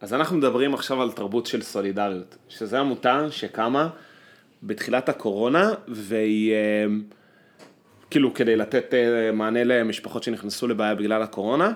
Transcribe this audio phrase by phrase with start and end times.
[0.00, 3.88] אז אנחנו מדברים עכשיו על תרבות של סולידריות, שזו עמותה שקמה
[4.62, 6.84] בתחילת הקורונה, והיא אה,
[8.10, 11.72] כאילו כדי לתת אה, מענה למשפחות שנכנסו לבעיה בגלל הקורונה,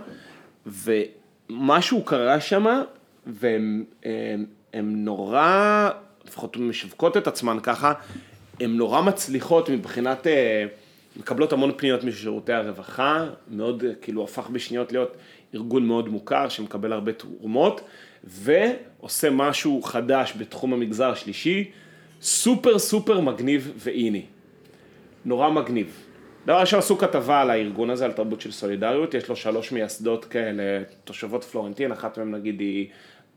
[0.66, 2.82] ומשהו קרה שם,
[3.26, 4.34] והן אה,
[4.82, 5.90] נורא,
[6.26, 7.92] לפחות משווקות את עצמן ככה,
[8.60, 10.26] הן נורא מצליחות מבחינת,
[11.16, 15.16] מקבלות המון פניות משירותי הרווחה, מאוד כאילו הפך בשניות להיות
[15.54, 17.80] ארגון מאוד מוכר שמקבל הרבה תרומות.
[18.24, 21.70] ועושה משהו חדש בתחום המגזר השלישי,
[22.22, 24.24] סופר סופר מגניב ואיני.
[25.24, 26.06] נורא מגניב.
[26.44, 30.24] דבר ראשון עשו כתבה על הארגון הזה, על תרבות של סולידריות, יש לו שלוש מייסדות
[30.24, 30.62] כאלה,
[31.04, 32.88] תושבות פלורנטין, אחת מהן נגיד היא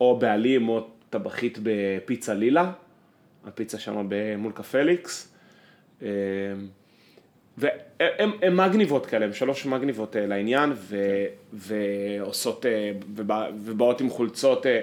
[0.02, 2.72] או בעלים או טבחית בפיצה לילה,
[3.46, 5.36] הפיצה שם מול קפליקס.
[6.02, 6.08] אמ,
[7.58, 14.66] והן מגניבות כאלה, הן שלוש מגניבות אה, לעניין, ו, ועושות, אה, ובא, ובאות עם חולצות,
[14.66, 14.82] אה,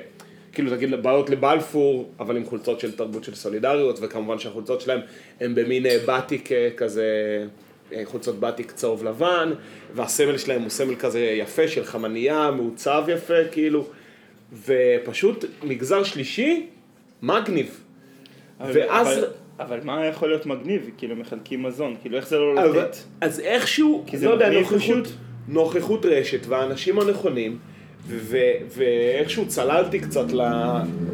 [0.53, 5.01] כאילו תגיד, באות לבלפור, אבל עם חולצות של תרבות של סולידריות, וכמובן שהחולצות שלהן
[5.41, 7.07] הן במין באטיק כזה,
[8.05, 9.53] חולצות באטיק צהוב לבן,
[9.95, 13.87] והסמל שלהן הוא סמל כזה יפה של חמנייה, מעוצב יפה, כאילו,
[14.67, 16.67] ופשוט מגזר שלישי,
[17.23, 17.81] מגניב.
[18.61, 19.07] ואז...
[19.07, 19.42] אבל...
[19.63, 20.91] אבל מה יכול להיות מגניב?
[20.99, 22.97] כאילו מחלקים מזון, כאילו איך זה לא לתת?
[23.21, 25.13] אז איכשהו, כי זה לא יודע, נוכחות,
[25.49, 27.59] נוכחות רשת והאנשים הנכונים,
[28.69, 30.27] ואיכשהו צללתי קצת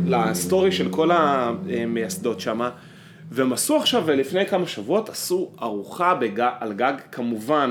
[0.07, 2.71] לסטורי של כל המייסדות שמה,
[3.31, 6.41] והם עשו עכשיו, לפני כמה שבועות, עשו ארוחה בג...
[6.61, 7.71] על גג, כמובן,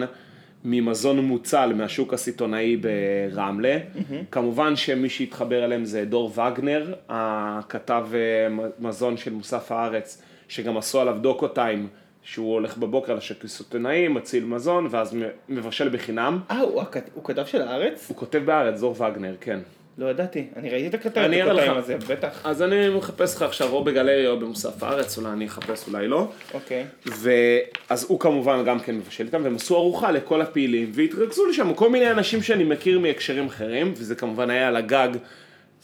[0.65, 3.77] ממזון מוצל מהשוק הסיטונאי ברמלה.
[3.77, 4.13] Mm-hmm.
[4.31, 10.21] כמובן שמי שהתחבר אליהם זה דור וגנר, הכתב אה, מזון של מוסף הארץ.
[10.47, 11.87] שגם עשו עליו דוקו טיים,
[12.21, 15.17] שהוא הולך בבוקר לשקי עיתונאים, מציל מזון, ואז
[15.49, 16.39] מבשל בחינם.
[16.51, 18.05] אה, הוא, הוא כתב של הארץ?
[18.09, 19.59] הוא כותב בארץ, זור וגנר, כן.
[19.97, 22.41] לא ידעתי, אני ראיתי את הכתב, את הכתבים הזה, בטח.
[22.45, 26.31] אז אני מחפש לך עכשיו או בגלריה או במוסף הארץ, אולי אני אחפש, אולי לא.
[26.53, 26.85] אוקיי.
[27.05, 31.89] ואז הוא כמובן גם כן מבשל איתם, והם עשו ארוחה לכל הפעילים, והתרכזו לשם כל
[31.89, 35.09] מיני אנשים שאני מכיר מהקשרים אחרים, וזה כמובן היה על הגג,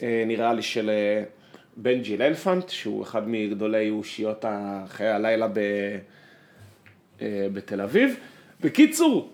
[0.02, 0.90] אה, נראה לי, של
[1.76, 4.44] אה, בנג'י לנפנט, שהוא אחד מגדולי אושיות
[4.88, 5.58] חיי הלילה ב,
[7.22, 8.16] אה, בתל אביב.
[8.60, 9.30] בקיצור,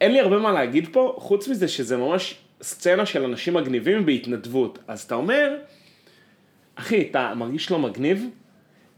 [0.00, 4.78] אין לי הרבה מה להגיד פה, חוץ מזה שזה ממש סצנה של אנשים מגניבים בהתנדבות.
[4.88, 5.56] אז אתה אומר,
[6.74, 8.28] אחי, אתה מרגיש לא מגניב?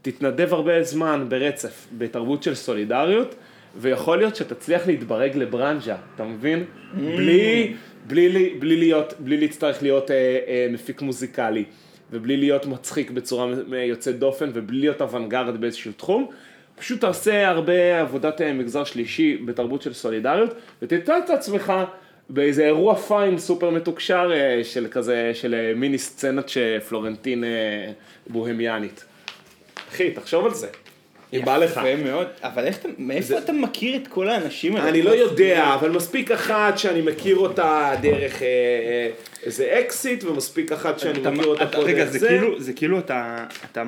[0.01, 3.35] תתנדב הרבה זמן ברצף, בתרבות של סולידריות,
[3.77, 6.63] ויכול להיות שתצליח להתברג לברנז'ה, אתה מבין?
[6.63, 6.97] Mm.
[6.97, 7.73] בלי,
[8.07, 11.63] בלי, בלי, להיות, בלי להצטרך להיות אה, אה, מפיק מוזיקלי.
[12.11, 13.47] ובלי להיות מצחיק בצורה
[13.87, 16.29] יוצאת דופן ובלי להיות אוונגרד באיזשהו תחום.
[16.77, 21.73] פשוט תעשה הרבה עבודת אה, מגזר שלישי בתרבות של סולידריות ותתן את עצמך
[22.29, 26.51] באיזה אירוע פיין סופר מתוקשר אה, של כזה, של אה, מיני סצנת
[26.89, 27.43] פלורנטין
[28.27, 29.05] בוהמיאנית.
[29.89, 30.67] אחי, תחשוב על זה.
[31.33, 31.71] אם בא לך.
[31.71, 33.37] יפה מאוד, אבל איך אתה, מאיפה זה...
[33.37, 34.89] אתה מכיר את כל האנשים האלה?
[34.89, 39.09] אני לא יודע, אבל מספיק אחת שאני מכיר אותה דרך אה, אה,
[39.43, 41.87] איזה אקסיט, ומספיק אחת שאני מכיר אותה פה דרך זה.
[41.87, 43.83] רגע, זה כאילו, זה כאילו אתה, אתה,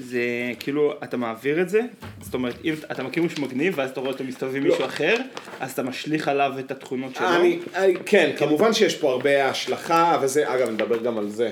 [0.00, 0.20] זה
[0.60, 1.80] כאילו, אתה מעביר את זה,
[2.20, 4.70] זאת אומרת, אם אתה מכיר מישהו מגניב, ואז אתה רואה אותו מסתובב עם לא.
[4.70, 5.16] מישהו אחר,
[5.60, 7.28] אז אתה משליך עליו את התכונות שלו.
[7.28, 11.50] אני, אני, כן, כמובן שיש פה הרבה השלכה, וזה, אגב, נדבר גם על זה.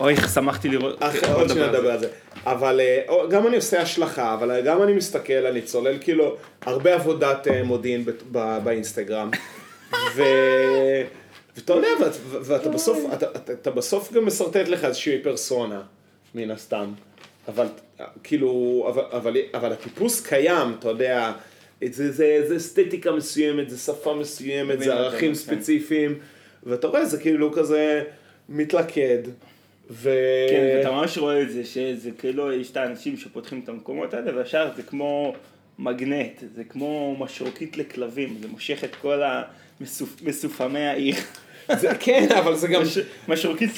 [0.00, 1.02] אוי, איך שמחתי לראות.
[1.34, 2.08] עוד שניה נדבר על זה.
[2.44, 7.48] אבל אה, גם אני עושה השלכה, אבל גם אני מסתכל, אני צולל כאילו הרבה עבודת
[7.48, 8.04] אה, מודיעין
[8.64, 9.30] באינסטגרם.
[10.16, 10.22] ו...
[11.56, 11.88] ואתה יודע,
[12.24, 15.82] ואתה בסוף, אתה, אתה, אתה בסוף גם משרטט לך איזושהי פרסונה,
[16.34, 16.92] מן הסתם.
[17.48, 17.66] אבל
[18.22, 21.32] כאילו, אבל, אבל, אבל הטיפוס קיים, אתה יודע,
[21.84, 25.34] זה, זה, זה אסתטיקה מסוימת, זה שפה מסוימת, זה ערכים כן.
[25.34, 26.18] ספציפיים,
[26.62, 28.02] ואתה רואה, זה כאילו כזה
[28.48, 29.18] מתלכד.
[29.90, 30.10] ו...
[30.50, 34.36] כן, ואתה ממש רואה את זה, שזה כאילו, יש את האנשים שפותחים את המקומות האלה,
[34.36, 35.34] והשאר זה כמו
[35.78, 39.22] מגנט, זה כמו משרוקית לכלבים, זה מושך את כל
[40.20, 41.14] המסופמי העיר.
[41.72, 42.82] זה כן, אבל זה גם...
[42.82, 42.98] מש...
[43.28, 43.70] משרוקית.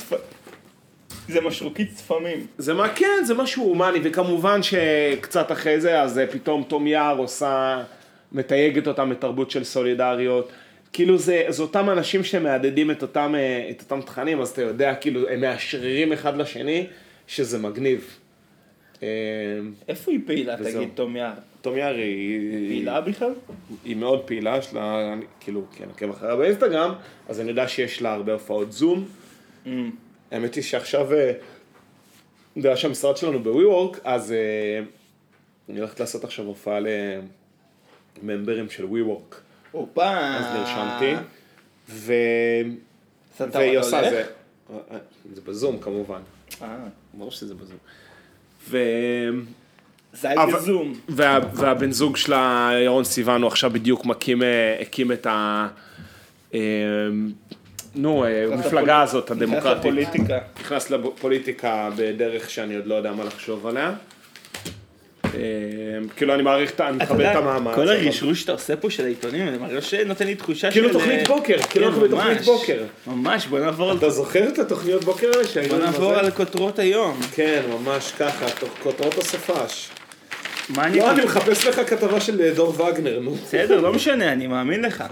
[1.28, 2.46] זה משרוקית צפמים.
[2.58, 7.82] זה מה, כן, זה משהו הומני, וכמובן שקצת אחרי זה, אז פתאום תום יער עושה,
[8.32, 10.52] מתייגת אותם לתרבות של סולידריות.
[10.92, 14.94] כאילו זה, זה אותם אנשים שמהדהדים את אותם, אה, את אותם תכנים, אז אתה יודע,
[14.94, 16.86] כאילו, הם מאשררים אחד לשני,
[17.26, 18.18] שזה מגניב.
[19.02, 19.08] אה,
[19.88, 20.82] איפה היא פעילה, וזהו.
[20.82, 21.32] תגיד, תום יער?
[21.60, 22.68] תום יער היא...
[22.68, 23.32] פעילה בכלל?
[23.84, 26.94] היא מאוד פעילה, יש לה, כאילו, כן, עקב אחריה באינסטגרם,
[27.28, 29.08] אז אני יודע שיש לה הרבה הופעות זום.
[29.66, 29.68] Mm.
[30.30, 31.32] האמת היא שעכשיו, אה,
[32.56, 34.34] בגלל שהמשרד שלנו וורק, אז
[35.68, 36.78] אני הולכת לעשות עכשיו הופעה
[38.22, 39.40] לממברים של וורק.
[39.72, 40.18] הופה.
[40.18, 41.14] אז נרשמתי.
[41.88, 42.12] ו...
[43.40, 44.24] והיא עושה זה.
[45.34, 46.20] זה בזום כמובן.
[46.62, 46.76] אה,
[47.14, 47.76] ברור שזה בזום.
[48.68, 48.78] ו...
[50.12, 50.92] זה היה אבל- בזום.
[51.08, 55.68] וה, והבן זוג שלה, ירון סיוון, הוא עכשיו בדיוק מקים, אה, הקים את ה...
[56.54, 56.60] אה,
[57.94, 59.78] נו, אה, המפלגה הזאת, נכנס הדמוקרטית.
[59.84, 60.38] לפוליטיקה.
[60.60, 63.92] נכנס לפוליטיקה בדרך שאני עוד לא יודע מה לחשוב עליה.
[65.38, 65.44] אה,
[66.16, 67.74] כאילו אני מעריך, את ה- אני אתה מכבד יודע, את המאמץ.
[67.74, 70.80] כל הרשרוש שאתה עושה פה של העיתונים, זה ממש נותן לי תחושה של...
[70.80, 72.46] כאילו תוכנית אה, בוקר, כאילו כן, אנחנו בתוכנית ממש.
[72.46, 72.82] בוקר.
[73.06, 73.96] ממש, בוא נעבור על...
[73.96, 75.68] אתה זוכר את התוכניות בוקר האלה.
[75.68, 76.12] בוא נעבור?
[76.14, 77.20] על כותרות היום.
[77.34, 78.46] כן, ממש ככה,
[78.82, 79.88] כותרות הסופש.
[80.68, 80.98] מה אני...
[80.98, 83.34] לא, אני מחפש לך כתבה של אה, דור וגנר, נו.
[83.34, 85.04] בסדר, לא משנה, אני מאמין לך.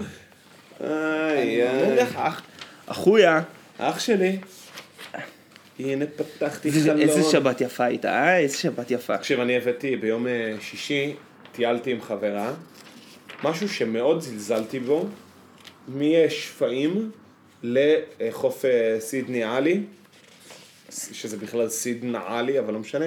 [0.83, 2.03] איי, אני מאמין איי.
[2.03, 2.41] לך, אח-
[2.87, 3.41] אחויה.
[3.77, 4.37] אח שלי.
[5.79, 6.99] הנה פתחתי חלון.
[6.99, 8.37] איזה שבת יפה הייתה, אה?
[8.37, 9.17] איזה שבת יפה.
[9.17, 11.15] תקשיב, אני הבאתי ביום אה, שישי,
[11.51, 12.53] טיילתי עם חברה,
[13.43, 15.05] משהו שמאוד זלזלתי בו,
[15.87, 17.11] משפעים
[17.63, 19.81] לחוף אה, סידני עלי,
[20.89, 23.05] שזה בכלל סידנה עלי, אבל לא משנה.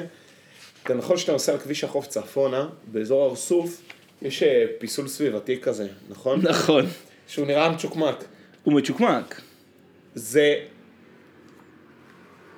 [0.89, 3.83] זה נכון שאתה נוסע על כביש החוף צפונה, באזור הר סוף,
[4.23, 6.41] יש אה, פיסול סביבתי כזה, נכון?
[6.43, 6.87] נכון.
[7.29, 8.25] שהוא נראה מצ'וקמק.
[8.65, 9.41] הוא מצ'וקמק.
[10.15, 10.55] זה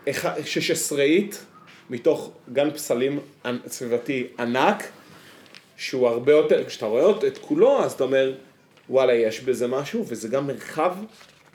[0.09, 1.45] 16-ית
[1.91, 3.21] מתוך גן פסלים
[3.67, 4.85] סביבתי ענק,
[5.77, 8.33] שהוא הרבה יותר, כשאתה רואה את כולו, אז אתה אומר,
[8.91, 10.97] וואלה, יש בזה משהו, וזה גם מרחב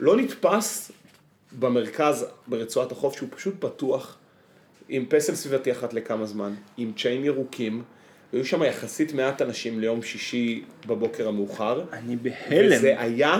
[0.00, 0.92] לא נתפס
[1.58, 4.16] במרכז, ברצועת החוף, שהוא פשוט פתוח,
[4.88, 7.82] עם פסל סביבתי אחת לכמה זמן, עם צ'יים ירוקים,
[8.32, 12.76] היו שם יחסית מעט אנשים ליום שישי בבוקר המאוחר, אני בהלם.
[12.76, 13.36] וזה היה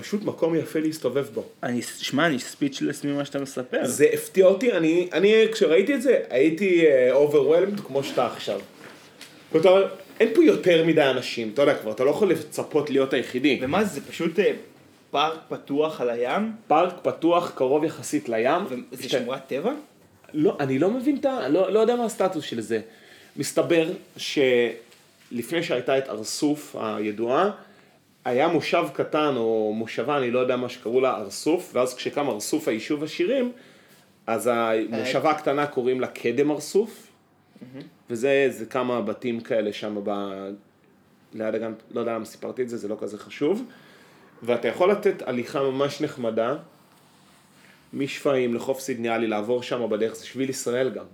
[0.00, 1.44] פשוט מקום יפה להסתובב בו.
[1.62, 3.78] אני, שמע, אני ספיצ'לס ממה שאתה מספר.
[3.84, 8.60] זה הפתיע אותי, אני, אני כשראיתי את זה, הייתי overwhelmed כמו שאתה עכשיו.
[9.52, 9.88] ואתה אומר,
[10.20, 13.58] אין פה יותר מדי אנשים, אתה יודע כבר, אתה לא יכול לצפות להיות היחידי.
[13.62, 14.52] ומה זה, פשוט אה,
[15.10, 16.52] פארק פתוח על הים?
[16.66, 18.62] פארק פתוח, קרוב יחסית לים.
[18.92, 19.72] וזה שאתה- שמורת טבע?
[20.34, 21.48] לא, אני לא מבין את ה...
[21.48, 22.80] לא, לא יודע מה הסטטוס של זה.
[23.36, 27.50] מסתבר שלפני שהייתה את ארסוף הידועה,
[28.24, 32.68] היה מושב קטן או מושבה, אני לא יודע מה שקראו לה ארסוף, ואז כשקם ארסוף
[32.68, 33.52] היישוב העשירים,
[34.26, 37.06] אז המושבה הקטנה קוראים לה קדם ארסוף,
[38.10, 40.10] וזה זה כמה בתים כאלה שם ב...
[41.34, 43.64] ליד הגן, לא יודע למה סיפרתי את זה, זה לא כזה חשוב.
[44.42, 46.56] ואתה יכול לתת הליכה ממש נחמדה,
[47.92, 51.04] משפעים לחוף סידניאלי, לעבור שם בדרך, זה שביל ישראל גם.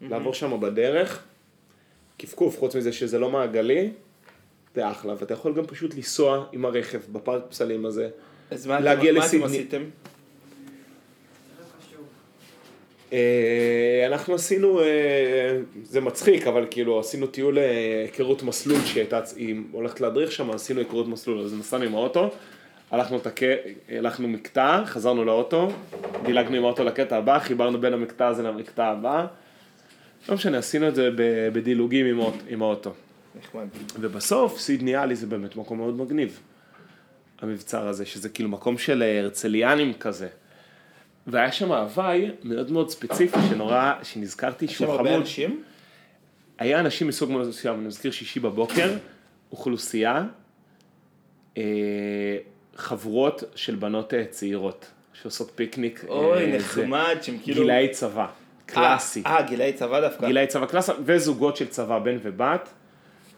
[0.00, 1.22] לעבור שם בדרך,
[2.18, 3.90] כפכוף, חוץ מזה שזה לא מעגלי,
[4.74, 8.08] זה אחלה, ואתה יכול גם פשוט לנסוע עם הרכב בפארק פסלים הזה.
[8.50, 9.58] אז מה, להגיע אתם, מה אתם לסידני.
[9.58, 9.82] עשיתם?
[13.12, 14.86] אה, אנחנו עשינו, אה,
[15.82, 20.80] זה מצחיק, אבל כאילו עשינו טיול אה, היכרות מסלול שהייתה, היא הולכת להדריך שם, עשינו
[20.80, 22.30] היכרות מסלול, אז נסענו עם האוטו,
[22.90, 23.40] הלכנו, תק...
[23.88, 25.68] הלכנו מקטע, חזרנו לאוטו,
[26.24, 29.26] דילגנו עם האוטו לקטע הבא, חיברנו בין המקטע הזה למקטע הבא,
[30.28, 31.10] לא משנה, עשינו את זה
[31.52, 32.92] בדילוגים עם האוטו.
[33.38, 33.66] נחמד.
[34.00, 36.40] ובסוף סידניאלי זה באמת מקום מאוד מגניב,
[37.40, 40.28] המבצר הזה, שזה כאילו מקום של אה, הרצליאנים כזה.
[41.26, 45.20] והיה שם הוואי מאוד מאוד ספציפי שנורא, שנזכרתי יש שם שהוא הרבה חמוד.
[45.20, 45.62] אנשים?
[46.58, 48.96] היה אנשים מסוג מאוד מסוים, אני מזכיר שישי בבוקר,
[49.52, 50.24] אוכלוסייה,
[51.56, 51.62] אה,
[52.76, 56.04] חבורות של בנות אה, צעירות, שעושות פיקניק.
[56.04, 57.62] אה, אוי, זה נחמד, שהם כאילו...
[57.62, 58.26] גילאי צבא,
[58.66, 59.22] קלאסי.
[59.26, 60.26] אה, אה, גילאי צבא דווקא.
[60.26, 62.68] גילאי צבא קלאסי, וזוגות של צבא בן ובת,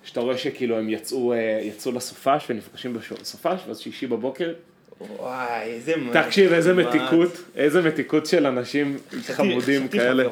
[0.07, 4.53] שאתה רואה שכאילו הם יצאו, אה, יצאו לסופש ונפגשים בסופש, ואז שישי בבוקר,
[5.01, 5.95] וואי, איזה...
[6.13, 6.75] תקשיב איזה.
[6.75, 10.25] מתיקות, איזה מתיקות של אנשים חמודים כאלה.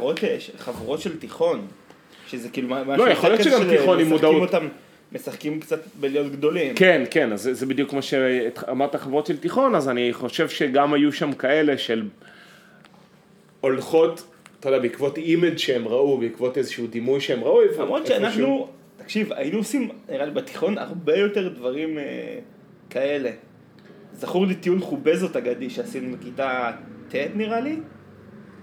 [0.58, 1.66] חברות, אה, של תיכון.
[2.28, 4.42] שזה כאילו משהו לא, יכול להיות שגם תיכון עם מודעות.
[4.42, 4.68] אותם-
[5.12, 6.74] משחקים קצת בלהיות גדולים.
[6.74, 10.94] כן, כן, אז זה, זה בדיוק כמו שאמרת חברות של תיכון, אז אני חושב שגם
[10.94, 12.08] היו שם כאלה של
[13.60, 14.22] הולכות,
[14.60, 17.60] אתה יודע, בעקבות image שהם ראו, בעקבות איזשהו דימוי שהם ראו.
[17.78, 18.06] למרות.
[18.06, 18.68] שאנחנו,
[19.04, 22.38] תקשיב, היינו עושים, נראה לי בתיכון, הרבה יותר דברים אה,
[22.90, 23.30] כאלה.
[24.12, 26.70] זכור לי טיול חובזות אגדי שעשינו בכיתה
[27.08, 27.76] ט' נראה לי,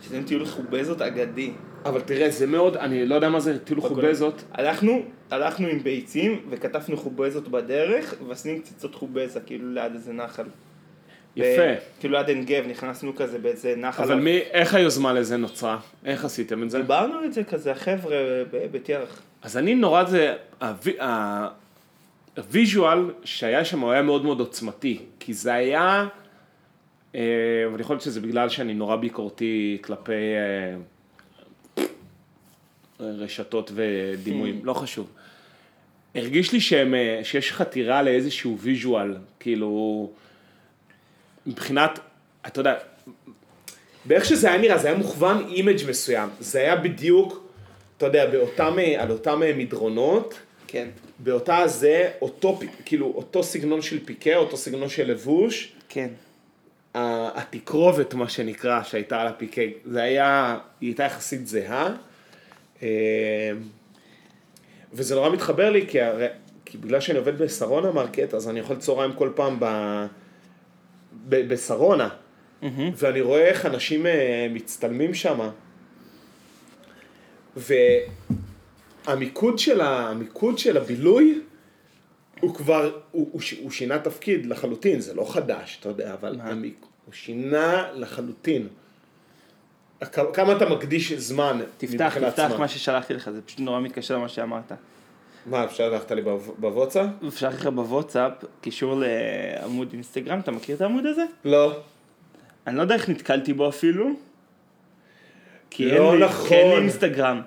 [0.01, 1.51] שעשינו טיול חובזות אגדי.
[1.85, 4.43] אבל תראה, זה מאוד, אני לא יודע מה זה טיול חובזות.
[4.51, 10.43] הלכנו, הלכנו עם ביצים וכתפנו חובזות בדרך ועשינו קציצות חובזה, כאילו ליד איזה נחל.
[11.35, 11.61] יפה.
[11.61, 14.03] ב- כאילו ליד עין גב, נכנסנו כזה באיזה נחל.
[14.03, 15.79] אבל מי, איך היוזמה לזה נוצרה?
[16.05, 16.81] איך עשיתם את זה?
[16.81, 18.17] דיברנו את זה כזה, החבר'ה
[18.51, 19.21] ב- בטיח.
[19.41, 20.35] אז אני נורא זה,
[22.37, 26.07] ה visual שהיה שם הוא היה מאוד מאוד עוצמתי, כי זה היה,
[27.15, 27.21] אה,
[27.71, 30.75] אבל יכול להיות שזה בגלל שאני נורא ביקורתי כלפי אה,
[32.99, 35.09] רשתות ודימויים, לא חשוב.
[36.15, 40.11] הרגיש לי שהם, אה, שיש חתירה לאיזשהו visual, כאילו,
[41.45, 41.99] מבחינת,
[42.47, 42.75] אתה יודע,
[44.05, 46.29] באיך שזה היה נראה, זה היה מוכוון image מסוים.
[46.39, 47.50] זה היה בדיוק,
[48.01, 50.87] אתה יודע, באותם, אה, על אותם אה, מדרונות, כן.
[51.19, 56.07] באותה זה, אותו, כאילו, אותו סגנון של פיקה, אותו סגנון של לבוש, כן.
[56.93, 61.95] התקרובת, מה שנקרא, שהייתה על הפיקה, זה היה, היא הייתה יחסית זהה.
[62.83, 63.51] אה,
[64.93, 66.27] וזה נורא מתחבר לי, כי, הרי,
[66.65, 69.65] כי בגלל שאני עובד בשרונה מרקט, אז אני יכול צהריים כל פעם ב,
[71.29, 72.09] ב, בשרונה,
[72.95, 74.05] ואני רואה איך אנשים
[74.49, 75.49] מצטלמים שם.
[79.07, 81.41] והמיקוד של, ה- המיקוד של הבילוי,
[82.39, 86.39] הוא כבר, הוא, הוא, ש- הוא שינה תפקיד לחלוטין, זה לא חדש, אתה יודע, אבל?
[86.43, 88.67] המיק, הוא שינה לחלוטין.
[90.33, 92.57] כמה אתה מקדיש זמן תפתח, מבחינת תפתח זמן?
[92.59, 94.71] מה ששלחתי לך, זה פשוט נורא מתקשר למה שאמרת.
[95.45, 97.09] מה, אפשר ללכת לי בו- בוואטסאפ?
[97.27, 98.31] אפשר לך בוואטסאפ
[98.61, 101.23] קישור לעמוד אינסטגרם, אתה מכיר את העמוד הזה?
[101.45, 101.79] לא.
[102.67, 104.09] אני לא יודע איך נתקלתי בו אפילו.
[105.71, 106.47] כי לא אין לי, נכון.
[106.47, 107.41] כי אין לי אינסטגרם.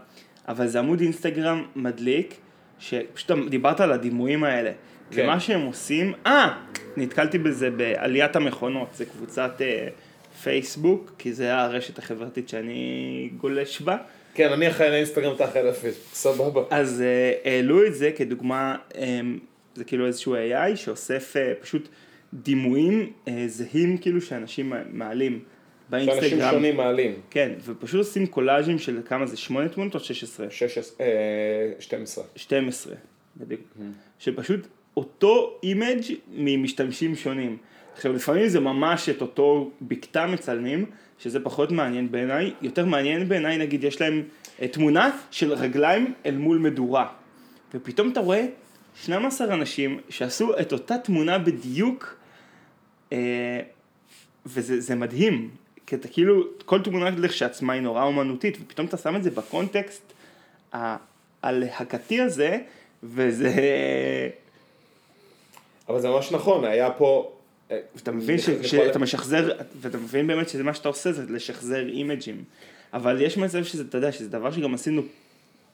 [0.49, 2.35] אבל זה עמוד אינסטגרם מדליק,
[2.79, 4.71] שפשוט דיברת על הדימויים האלה.
[5.11, 5.23] כן.
[5.25, 6.55] ומה שהם עושים, אה,
[6.97, 9.89] נתקלתי בזה בעליית המכונות, זה קבוצת אה,
[10.43, 13.97] פייסבוק, כי זה הרשת החברתית שאני גולש בה.
[14.35, 16.63] כן, אני אחראי לאינסטגרם, אתה אחראי לפייסבוק, סבבה.
[16.71, 19.21] אז אה, העלו את זה כדוגמה, אה,
[19.75, 21.89] זה כאילו איזשהו AI שאוסף אה, פשוט
[22.35, 25.41] דימויים אה, זהים כאילו שאנשים מעלים
[25.91, 26.21] באינסטגרם.
[26.29, 27.15] שאנשים שונים מעלים.
[27.31, 30.47] כן, ופשוט עושים קולאז'ים של כמה זה, שמונה תמונות או 16?
[30.51, 31.13] 16, אה,
[31.79, 32.25] 12.
[32.37, 32.95] 12,
[33.37, 33.61] בדיוק.
[34.19, 36.03] שפשוט אותו image
[36.33, 37.57] ממשתמשים שונים.
[37.95, 40.87] עכשיו לפעמים זה ממש את אותו בקתה מצלמים,
[41.19, 44.23] שזה פחות מעניין בעיניי, יותר מעניין בעיניי נגיד יש להם
[44.63, 47.09] אה, תמונה של רגליים אל מול מדורה.
[47.75, 48.47] ופתאום אתה רואה
[48.95, 52.17] 12 אנשים שעשו את אותה תמונה בדיוק,
[53.13, 53.61] אה,
[54.47, 55.51] וזה זה מדהים,
[55.87, 60.13] כי אתה כאילו, כל תמונה לכשעצמה היא נורא אומנותית, ופתאום אתה שם את זה בקונטקסט
[61.43, 62.59] הלהקתי הזה,
[63.03, 63.53] וזה...
[65.89, 67.33] אבל זה ממש נכון, היה פה...
[67.71, 69.51] אה, אתה מבין שאתה משחזר,
[69.81, 72.45] ואתה מבין באמת שזה מה שאתה עושה, זה לשחזר אימג'ים.
[72.93, 75.03] אבל יש מצב שזה, אתה יודע, שזה דבר שגם עשינו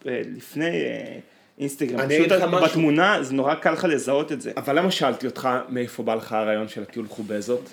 [0.07, 1.19] אה, לפני אה,
[1.59, 2.01] אינסטגרם.
[2.01, 2.67] אני אגיד לך משהו.
[2.67, 4.53] בתמונה זה נורא קל לך לזהות את זה.
[4.57, 7.71] אבל למה שאלתי אותך מאיפה בא לך הרעיון של הטיול חובזות?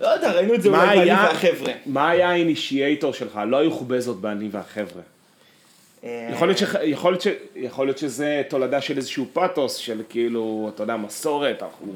[0.00, 1.72] לא יודע, ראינו את זה אולי באני היה- והחבר'ה.
[1.86, 3.40] מה היה האינישייטור שלך?
[3.48, 5.02] לא היו חובזות באני והחבר'ה.
[6.04, 6.62] אה, יכול להיות, ש...
[6.84, 7.26] יכול, להיות ש...
[7.56, 11.92] יכול להיות שזה תולדה של איזשהו פאתוס, של כאילו, אתה יודע, מסורת, אנחנו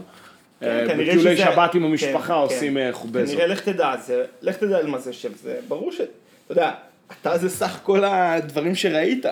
[0.62, 2.32] אה, כן, בטיולי שבת עם כן, המשפחה כן.
[2.32, 3.28] עושים אה, חובזות.
[3.34, 6.00] כנראה לך תדע, זה, לך תדע על מה זה שם, זה ברור ש...
[6.00, 6.72] אתה יודע,
[7.20, 9.26] אתה זה סך כל הדברים שראית,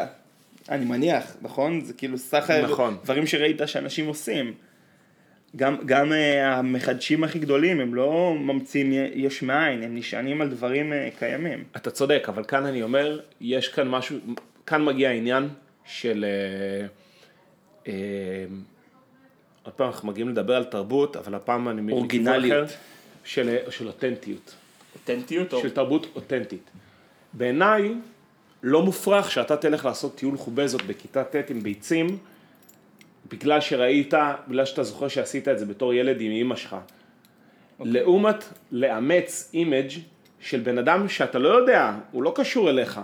[0.69, 1.81] אני מניח, נכון?
[1.81, 2.97] זה כאילו סך נכון.
[3.01, 4.53] הדברים שראית שאנשים עושים.
[5.57, 10.93] גם, גם אה, המחדשים הכי גדולים, הם לא ממציאים יש מאין, הם נשענים על דברים
[10.93, 11.65] אה, קיימים.
[11.77, 14.19] אתה צודק, אבל כאן אני אומר, יש כאן משהו,
[14.67, 15.49] כאן מגיע העניין
[15.85, 16.25] של...
[16.25, 16.87] אה,
[17.87, 18.45] אה,
[19.63, 21.81] עוד פעם אנחנו מגיעים לדבר על תרבות, אבל הפעם אני...
[21.81, 22.69] מכיוון אורגינליות.
[22.69, 22.77] אחר,
[23.25, 24.55] של, של אותנטיות.
[24.95, 25.61] אותנטיות או...
[25.61, 26.71] של תרבות אותנטית.
[27.33, 27.95] בעיניי,
[28.63, 32.19] לא מופרך שאתה תלך לעשות טיול חובזות בכיתה ט' עם ביצים,
[33.31, 34.15] בגלל שראית,
[34.49, 36.77] בגלל שאתה זוכר שעשית את זה בתור ילד עם אמא שלך.
[37.81, 39.91] לעומת לאמץ image
[40.41, 43.01] של בן אדם שאתה לא יודע, הוא לא קשור אליך,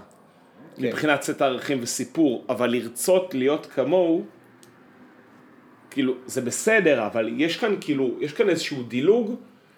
[0.78, 4.24] מבחינת סט הערכים וסיפור, אבל לרצות להיות כמוהו,
[5.90, 9.34] כאילו, זה בסדר, אבל יש כאן כאילו, יש כאן איזשהו דילוג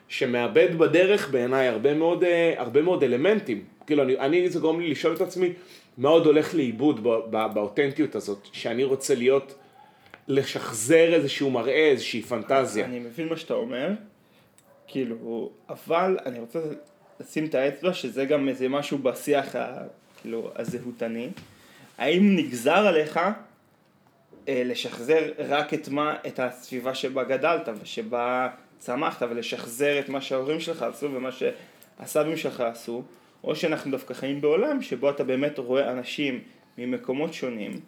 [0.08, 3.64] שמאבד בדרך בעיניי הרבה מאוד, אה, הרבה מאוד אלמנטים.
[3.86, 5.52] כאילו, אני, אני, זה גורם לי לשאול את עצמי,
[5.98, 9.54] מה עוד הולך לאיבוד ב- ב- באותנטיות הזאת, שאני רוצה להיות,
[10.28, 12.84] לשחזר איזשהו מראה, איזושהי פנטזיה.
[12.84, 13.90] אני מבין מה שאתה אומר,
[14.86, 16.58] כאילו, אבל אני רוצה
[17.20, 19.82] לשים את האצבע שזה גם איזה משהו בשיח ה,
[20.20, 21.28] כאילו, הזהותני.
[21.98, 23.20] האם נגזר עליך
[24.48, 30.60] אה, לשחזר רק את מה, את הסביבה שבה גדלת ושבה צמחת ולשחזר את מה שההורים
[30.60, 33.02] שלך עשו ומה שהסבים שלך עשו,
[33.44, 36.40] או שאנחנו דווקא חיים בעולם שבו אתה באמת רואה אנשים
[36.78, 37.80] ממקומות שונים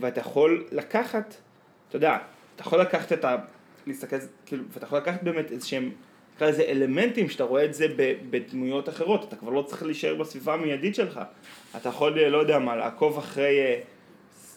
[0.00, 1.34] ואתה יכול לקחת,
[1.88, 2.18] אתה יודע,
[2.54, 3.36] אתה יכול לקחת את ה...
[3.86, 4.16] להסתכל,
[4.46, 5.90] כאילו, ואתה יכול לקחת באמת איזה שהם,
[6.36, 7.86] נקרא לזה אלמנטים שאתה רואה את זה
[8.30, 11.20] בדמויות אחרות, אתה כבר לא צריך להישאר בסביבה המיידית שלך,
[11.76, 13.80] אתה יכול, אה, לא יודע מה, לעקוב אחרי, אה,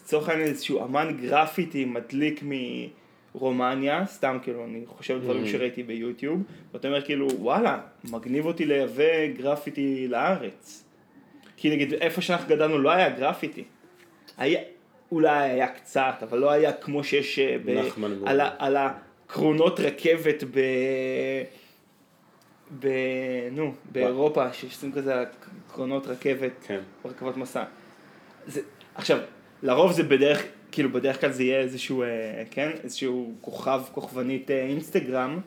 [0.02, 2.44] לצורך העניין איזשהו אמן גרפיטי מדליק
[3.34, 8.66] מרומניה, סתם כאילו, אני חושב על דברים שראיתי ביוטיוב, ואתה אומר כאילו, וואלה, מגניב אותי
[8.66, 10.84] לייבא גרפיטי לארץ.
[11.56, 13.64] כי נגיד, איפה שאנחנו גדלנו לא היה גרפיטי.
[14.38, 14.60] היה,
[15.12, 17.68] אולי היה קצת, אבל לא היה כמו שיש אה, ב.
[18.26, 20.60] על, ה- על הקרונות רכבת ב...
[22.80, 22.88] ב...
[23.52, 25.24] נו, באירופה, שעושים כזה
[25.72, 26.80] קרונות רכבת, כן.
[27.04, 27.64] רכבות מסע.
[28.46, 28.60] זה,
[28.94, 29.18] עכשיו,
[29.62, 32.06] לרוב זה בדרך, כאילו בדרך כלל זה יהיה איזשהו, אה,
[32.50, 35.38] כן, איזשהו כוכב, כוכבנית אה, אינסטגרם,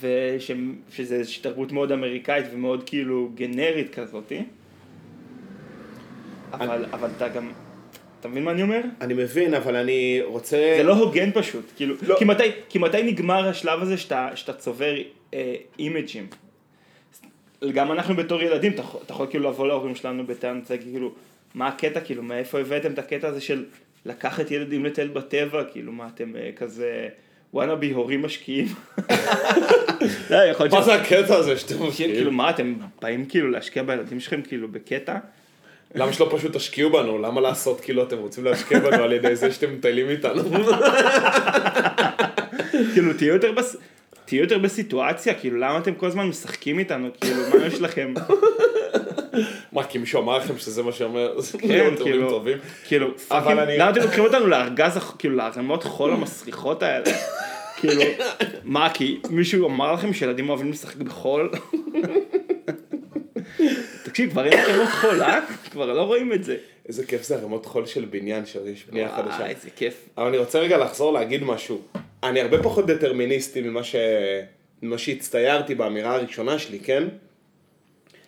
[0.00, 0.50] וש,
[0.90, 4.42] שזה איזושהי תרבות מאוד אמריקאית ומאוד כאילו גנרית כזאתי.
[6.52, 7.52] אבל, אבל אתה גם,
[8.20, 8.80] אתה מבין מה אני אומר?
[9.00, 10.74] אני מבין, אבל אני רוצה...
[10.76, 12.16] זה לא הוגן פשוט, כאילו, לא.
[12.18, 14.94] כי, מתי, כי מתי נגמר השלב הזה שאתה, שאתה צובר
[15.34, 16.26] אה, אימג'ים?
[17.72, 21.12] גם אנחנו בתור ילדים, אתה, אתה יכול כאילו לבוא להורים שלנו בטענות, זה כאילו,
[21.54, 23.64] מה הקטע, כאילו, מאיפה הבאתם את הקטע הזה של
[24.06, 27.08] לקחת ילדים לטייל בטבע, כאילו, מה אתם אה, כזה
[27.54, 28.66] וואנאבי הורים משקיעים?
[30.30, 30.38] לא,
[30.70, 32.34] מה זה הקטע הזה שאתם כאילו, משקיעים?
[32.34, 35.18] מה, אתם באים כאילו להשקיע בילדים שלכם כאילו בקטע?
[35.94, 37.18] למה שלא פשוט תשקיעו בנו?
[37.18, 40.42] למה לעשות כאילו אתם רוצים להשקיע בנו על ידי זה שאתם מטיילים איתנו?
[42.92, 43.76] כאילו, תהיו יותר בס...
[44.24, 48.14] תהיו יותר בסיטואציה, כאילו, למה אתם כל הזמן משחקים איתנו, כאילו, מה יש לכם?
[49.72, 51.32] מה, כי מישהו אמר לכם שזה מה שאומר?
[51.58, 51.98] כן, להיות
[52.30, 53.08] הורים כאילו?
[53.10, 53.14] כאילו,
[53.62, 57.04] אני- למה אתם לוקחים אותנו לארגז, כאילו, לערימות חול המסריחות האלה?
[57.76, 58.02] כאילו,
[58.64, 61.50] מה, כי מישהו אמר לכם שילדים אוהבים לשחק בחול?
[64.18, 65.40] תקשיב, כבר אין ערימות חול, אה?
[65.70, 66.56] כבר לא רואים את זה.
[66.88, 69.46] איזה כיף זה ערימות חול של בניין, שיש בנייה חדשה.
[69.46, 70.08] איזה כיף.
[70.18, 71.80] אבל אני רוצה רגע לחזור להגיד משהו.
[72.22, 73.96] אני הרבה פחות דטרמיניסטי ממה ש...
[74.82, 77.02] ממה שהצטיירתי באמירה הראשונה שלי, כן?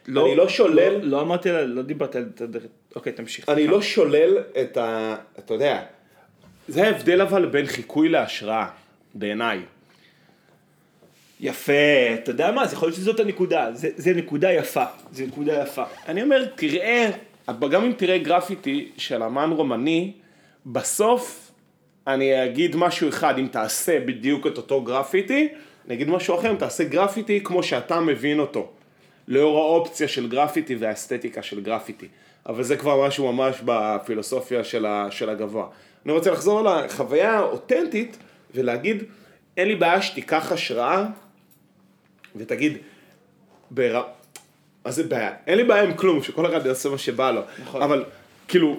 [0.09, 2.25] אני לא שולל- לא, לא אמרתי, לא דיברתי על...
[2.97, 3.49] אוקיי, תמשיך.
[3.49, 5.17] אני לא שולל את ה...
[5.39, 5.83] אתה יודע,
[6.69, 8.67] זה ההבדל אבל בין חיקוי להשראה,
[9.15, 9.61] בעיניי.
[11.41, 11.73] יפה,
[12.15, 12.63] אתה יודע מה?
[12.63, 13.69] אז יכול להיות שזאת הנקודה.
[13.73, 14.85] זה, זה נקודה יפה.
[15.13, 15.83] זה נקודה יפה.
[16.09, 17.11] אני אומר, תראה,
[17.71, 20.13] גם אם תראה גרפיטי של אמן רומני,
[20.67, 21.51] בסוף
[22.07, 25.49] אני אגיד משהו אחד, אם תעשה בדיוק את אותו גרפיטי,
[25.87, 28.71] אני אגיד משהו אחר, אם תעשה גרפיטי כמו שאתה מבין אותו,
[29.29, 32.07] לאור האופציה של גרפיטי והאסתטיקה של גרפיטי.
[32.47, 35.67] אבל זה כבר משהו ממש בפילוסופיה של, ה, של הגבוה.
[36.05, 38.17] אני רוצה לחזור לחוויה האותנטית
[38.55, 39.03] ולהגיד,
[39.57, 41.07] אין לי בעיה שתיקח השראה
[42.37, 42.77] ותגיד,
[43.71, 44.03] בר...
[44.85, 45.33] מה זה בעיה?
[45.47, 47.41] אין לי בעיה עם כלום, שכל אחד יעשה מה שבא לו.
[47.63, 47.83] נכון.
[47.83, 48.05] אבל
[48.49, 48.79] כאילו,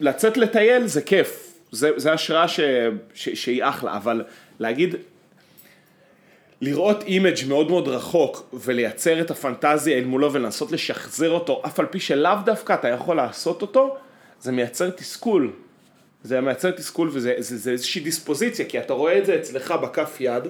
[0.00, 1.54] לצאת לטייל זה כיף.
[1.72, 2.60] זה, זה השראה ש,
[3.14, 4.24] ש, שהיא אחלה, אבל
[4.60, 4.94] להגיד,
[6.60, 11.86] לראות image מאוד מאוד רחוק ולייצר את הפנטזיה אל מולו ולנסות לשחזר אותו, אף על
[11.86, 13.96] פי שלאו דווקא אתה יכול לעשות אותו,
[14.40, 15.52] זה מייצר תסכול.
[16.22, 20.16] זה מייצר תסכול וזה זה, זה איזושהי דיספוזיציה, כי אתה רואה את זה אצלך בכף
[20.20, 20.42] יד,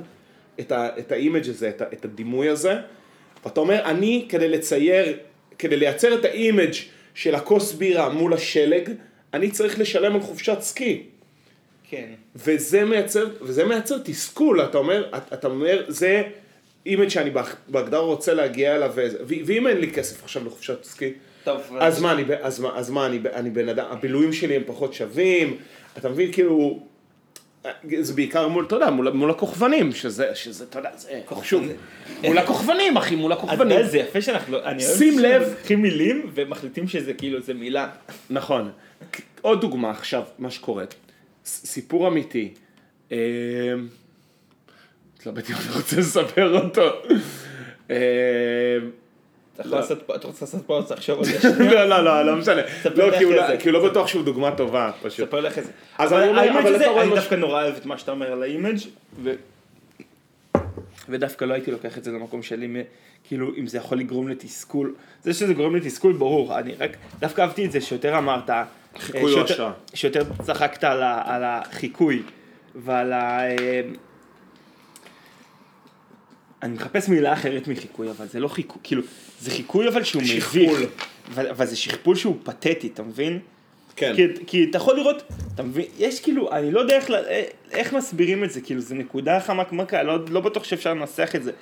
[0.61, 2.75] את, ה, את ה image הזה, את, ה, את הדימוי הזה,
[3.45, 5.17] ואתה אומר, אני כדי לצייר,
[5.59, 6.73] כדי לייצר את ה image
[7.15, 8.91] של הכוס בירה מול השלג,
[9.35, 11.03] אני צריך לשלם על חופשת סקי.
[11.91, 12.07] כן.
[12.37, 16.23] וזה מייצר, וזה מייצר תסכול, אתה אומר, אתה אומר, זה
[16.87, 19.07] image שאני בהג- בהגדרה רוצה להגיע אליו, ו-
[19.47, 21.13] ואם אין לי כסף עכשיו לחופשת סקי,
[21.45, 24.63] טוב, אז מה, אני, אז מה, אז מה אני, אני בן אדם, הבילויים שלי הם
[24.67, 25.57] פחות שווים,
[25.99, 26.83] אתה מבין, כאילו,
[28.01, 31.65] זה בעיקר מול, אתה יודע, מול, מול הכוכבנים, שזה, שזה, אתה יודע, זה, שוב,
[32.25, 33.87] מול הכוכבנים, אחי, מול הכוכבנים.
[33.87, 35.43] זה יפה שאנחנו, לא- אני אוהב שים לב.
[35.43, 37.89] לוקחים מילים ומחליטים שזה כאילו, זה מילה.
[38.31, 38.71] נכון.
[39.43, 40.85] עוד דוגמה עכשיו, מה שקורה.
[41.45, 42.55] סיפור אמיתי.
[43.13, 43.17] אה,
[45.17, 47.03] התלבטתי אם אני רוצה לספר אותו.
[49.61, 49.65] אה,
[50.17, 51.49] אתה רוצה לעשות אז תחשוב על זה.
[51.75, 52.63] לא, לא, לא, לא משנה.
[52.95, 53.43] לא, כי הוא לא-.
[53.59, 55.29] כי הוא לא בטוח שהוא דוגמה טובה, פשוט.
[55.29, 55.71] ספר לך את זה.
[55.99, 58.43] אז אני אומר, אבל אתה רואה אני דווקא נורא אוהב את מה שאתה אומר על
[58.43, 58.79] האימג'.
[61.09, 62.83] ודווקא לא הייתי לוקח את זה למקום שלי,
[63.25, 64.95] כאילו, אם זה יכול לגרום לתסכול.
[65.23, 66.59] זה שזה גורם לתסכול, ברור.
[66.59, 66.91] אני רק,
[67.21, 68.65] דווקא אהבתי את זה שיותר אמרת, אה,
[68.99, 69.73] חיקוי או שיותר- השראה.
[69.95, 72.23] שיותר צחקת על החיקוי
[72.75, 73.41] ועל ה...
[76.63, 79.03] אני מחפש מילה אחרת מחיקוי, אבל זה לא חיקוי, כאילו,
[79.41, 80.53] זה חיקוי אבל שהוא מביך.
[80.53, 80.87] שכפול.
[81.35, 83.39] אבל, אבל זה שכפול שהוא פתטי, אתה מבין?
[83.97, 84.13] כן.
[84.17, 85.23] כי, כי אתה יכול לראות,
[85.55, 87.11] אתה מבין, יש כאילו, אני לא יודע איך,
[87.71, 91.53] איך מסבירים את זה, כאילו זה נקודה חמקמקה, לא, לא בטוח שאפשר לנסח את זה,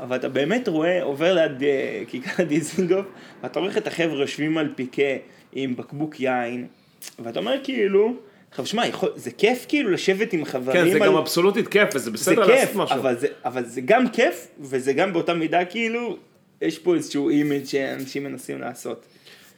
[0.00, 3.06] אבל אתה באמת רואה, עובר ליד אה, כיכר דיזינגוף,
[3.42, 5.02] ואתה רואה את החבר'ה יושבים על פיקה
[5.52, 6.66] עם בקבוק יין,
[7.18, 8.14] ואתה אומר כאילו,
[8.50, 11.88] עכשיו שמע, יכול- זה כיף כאילו לשבת עם חברים, כן, זה על- גם אבסולוטית כיף,
[11.94, 12.96] וזה זה בסדר כיף, לעשות משהו.
[12.96, 16.16] אבל זה, אבל זה גם כיף, וזה גם באותה מידה כאילו,
[16.62, 19.04] יש פה איזשהו image שאנשים מנסים לעשות.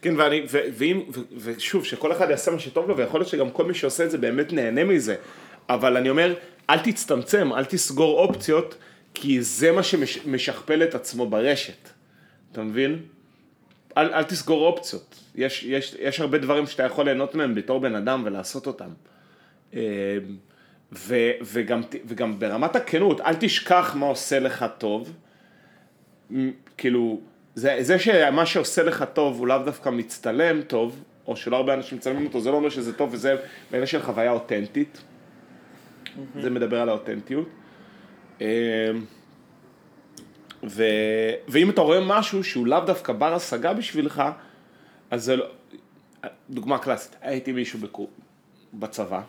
[0.01, 3.49] כן, ואני, ו, ואם, ו, ושוב, שכל אחד יעשה מה שטוב לו, ויכול להיות שגם
[3.49, 5.15] כל מי שעושה את זה באמת נהנה מזה.
[5.69, 6.35] אבל אני אומר,
[6.69, 8.75] אל תצטמצם, אל תסגור אופציות,
[9.13, 11.89] כי זה מה שמשכפל את עצמו ברשת.
[12.51, 12.99] אתה מבין?
[13.97, 15.19] אל, אל תסגור אופציות.
[15.35, 18.89] יש, יש, יש הרבה דברים שאתה יכול ליהנות מהם בתור בן אדם ולעשות אותם.
[19.75, 20.17] אה,
[20.93, 25.13] ו, וגם, וגם ברמת הכנות, אל תשכח מה עושה לך טוב,
[26.77, 27.21] כאילו,
[27.55, 31.97] זה, זה שמה שעושה לך טוב הוא לאו דווקא מצטלם טוב, או שלא הרבה אנשים
[31.97, 33.35] מצלמים אותו, זה לא אומר שזה טוב וזה
[33.71, 35.01] בעניין של חוויה אותנטית.
[36.41, 37.49] זה מדבר על האותנטיות.
[40.63, 40.83] ו...
[41.47, 44.23] ואם אתה רואה משהו שהוא לאו דווקא בר השגה בשבילך,
[45.11, 45.45] אז זה לא...
[46.49, 48.09] דוגמה קלאסית, הייתי מישהו בקור...
[48.73, 49.21] בצבא,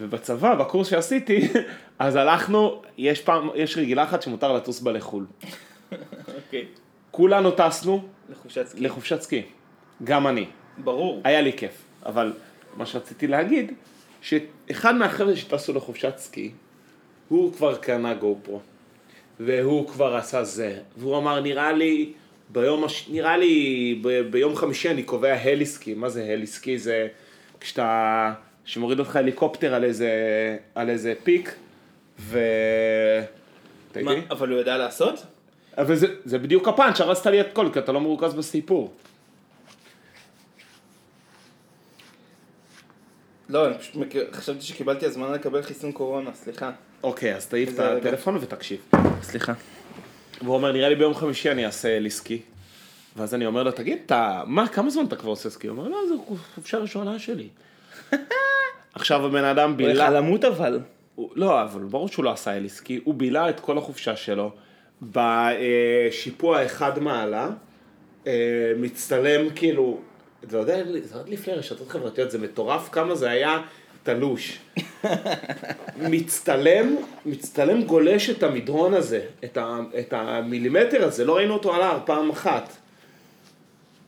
[0.00, 1.48] ובצבא, בקורס שעשיתי,
[1.98, 5.26] אז הלכנו, יש פעם, יש רגילה אחת שמותר לטוס בה לחו"ל.
[6.36, 6.66] אוקיי.
[7.10, 8.80] כולנו טסנו לחופשת סקי.
[8.80, 9.42] לחופשת סקי,
[10.04, 10.46] גם אני.
[10.78, 11.20] ברור.
[11.24, 12.32] היה לי כיף, אבל
[12.76, 13.72] מה שרציתי להגיד,
[14.20, 16.50] שאחד מהחבר'ה שטסו לחופשת סקי,
[17.28, 18.60] הוא כבר קנה גו פרו,
[19.40, 22.12] והוא כבר עשה זה, והוא אמר, נראה לי,
[22.48, 23.08] ביום, הש...
[23.08, 24.20] נראה לי ב...
[24.20, 26.78] ביום חמישי אני קובע הליסקי, מה זה הליסקי?
[26.78, 27.08] זה
[27.60, 28.32] כשאתה,
[28.64, 30.10] שמוריד אותך הליקופטר על איזה,
[30.74, 31.54] על איזה פיק,
[32.18, 32.38] ו...
[34.02, 34.12] מה?
[34.30, 35.26] אבל הוא יודע לעשות?
[35.78, 38.92] אבל זה, זה בדיוק הפאנץ', הרסת לי את כל, כי אתה לא מרוכז בסיפור.
[43.48, 46.70] לא, אני פשוט מכיר, חשבתי שקיבלתי הזמנה לקבל חיסון קורונה, סליחה.
[47.02, 47.78] אוקיי, אז תעיף את.
[47.78, 48.80] הטלפון ותקשיב.
[49.22, 49.52] סליחה.
[50.42, 52.40] והוא אומר, נראה לי ביום חמישי אני אעשה לי סקי.
[53.16, 55.66] ואז אני אומר לו, תגיד, אתה, מה, כמה זמן אתה כבר עושה סקי?
[55.66, 57.48] הוא אומר, לא, זו חופשה ראשונה שלי.
[58.94, 60.80] עכשיו הבן אדם הוא הולך בילה, למות אבל.
[61.14, 64.50] הוא- לא, אבל ברור שהוא לא עשה לי סקי, הוא בילה את כל החופשה שלו
[65.02, 67.48] בשיפוע אחד מעלה,
[68.26, 68.32] אה,
[68.76, 70.00] מצטלם כאילו,
[70.44, 73.58] אתה יודע, זה עוד לפני רשתות חברתיות, זה מטורף כמה זה היה
[74.02, 74.58] תלוש.
[76.10, 81.82] מצטלם, מצטלם גולש את המדרון הזה, את, ה, את המילימטר הזה, לא ראינו אותו על
[81.82, 82.76] ההר פעם אחת.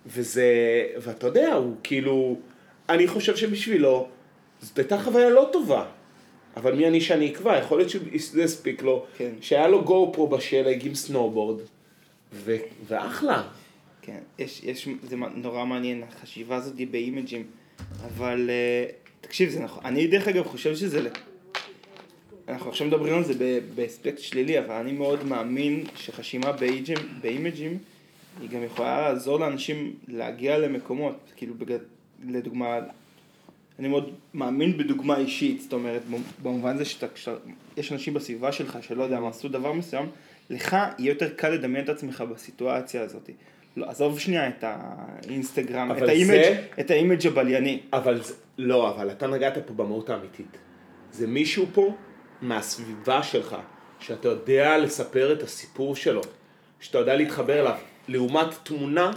[0.07, 0.45] וזה,
[0.99, 2.37] ואתה יודע, הוא כאילו,
[2.89, 4.09] אני חושב שבשבילו,
[4.63, 5.85] זאת הייתה חוויה לא טובה.
[6.57, 9.31] אבל מי אני שאני אקבע, יכול להיות שזה הספיק לו, כן.
[9.41, 11.61] שהיה לו גו פרו בשלג עם סנובורד,
[12.33, 13.43] ו, ואחלה.
[14.03, 17.47] כן, יש, יש, זה נורא מעניין, החשיבה הזאת באימג'ים,
[18.05, 18.87] אבל אה,
[19.25, 21.09] תקשיב, זה נכון, אני דרך אגב חושב שזה,
[22.49, 23.35] אנחנו עכשיו מדברים על זה
[23.75, 27.79] באספקט שלילי, אבל אני מאוד מאמין שחשיבה באיג'ים, באימג'ים,
[28.41, 31.79] היא גם יכולה לעזור לאנשים להגיע למקומות, כאילו בגד...
[32.29, 32.79] לדוגמה,
[33.79, 36.03] אני מאוד מאמין בדוגמה אישית, זאת אומרת,
[36.43, 37.07] במובן זה שאתה,
[37.77, 40.07] יש אנשים בסביבה שלך שלא יודע מה עשו דבר מסוים,
[40.51, 43.31] לך יהיה יותר קל לדמיין את עצמך בסיטואציה הזאת.
[43.77, 47.81] לא, עזוב שנייה את האינסטגרם, את אבל ה image, זה- את ה image הבלייני.
[47.93, 50.57] אבל זה, לא, אבל אתה נגעת פה במהות האמיתית.
[51.13, 51.95] זה מישהו פה
[52.43, 53.57] מהסביבה שלך,
[54.01, 56.21] שאתה יודע לספר את הסיפור שלו,
[56.81, 57.77] שאתה יודע להתחבר אליו,
[58.09, 59.11] לעומת תמונה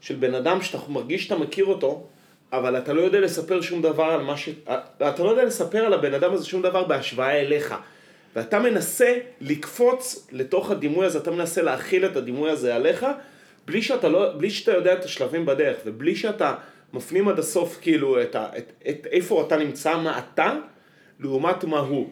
[0.00, 2.06] של בן אדם שאתה מרגיש שאתה מכיר אותו,
[2.52, 4.48] אבל אתה לא יודע לספר שום דבר על מה ש...
[5.08, 7.74] אתה לא יודע לספר על הבן אדם הזה שום דבר בהשוואה אליך.
[8.36, 13.06] ואתה מנסה לקפוץ לתוך הדימוי הזה, אתה מנסה להכיל את הדימוי הזה עליך,
[13.66, 16.54] בלי שאתה, לא, בלי שאתה יודע את השלבים בדרך, ובלי שאתה
[16.92, 20.54] מפנים עד הסוף כאילו את, ה, את, את איפה אתה נמצא, מה אתה,
[21.20, 22.10] לעומת מה הוא.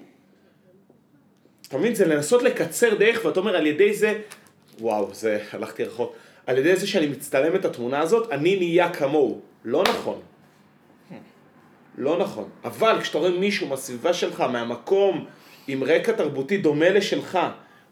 [1.69, 1.95] אתה מבין?
[1.95, 4.19] זה לנסות לקצר דרך, ואתה אומר על ידי זה,
[4.81, 9.41] וואו, זה, הלכתי רחוק, על ידי זה שאני מצטלם את התמונה הזאת, אני נהיה כמוהו.
[9.65, 10.21] לא נכון.
[11.99, 12.49] לא נכון.
[12.65, 15.27] אבל כשאתה רואה מישהו מהסביבה שלך, מהמקום,
[15.69, 17.39] עם רקע תרבותי דומה לשלך,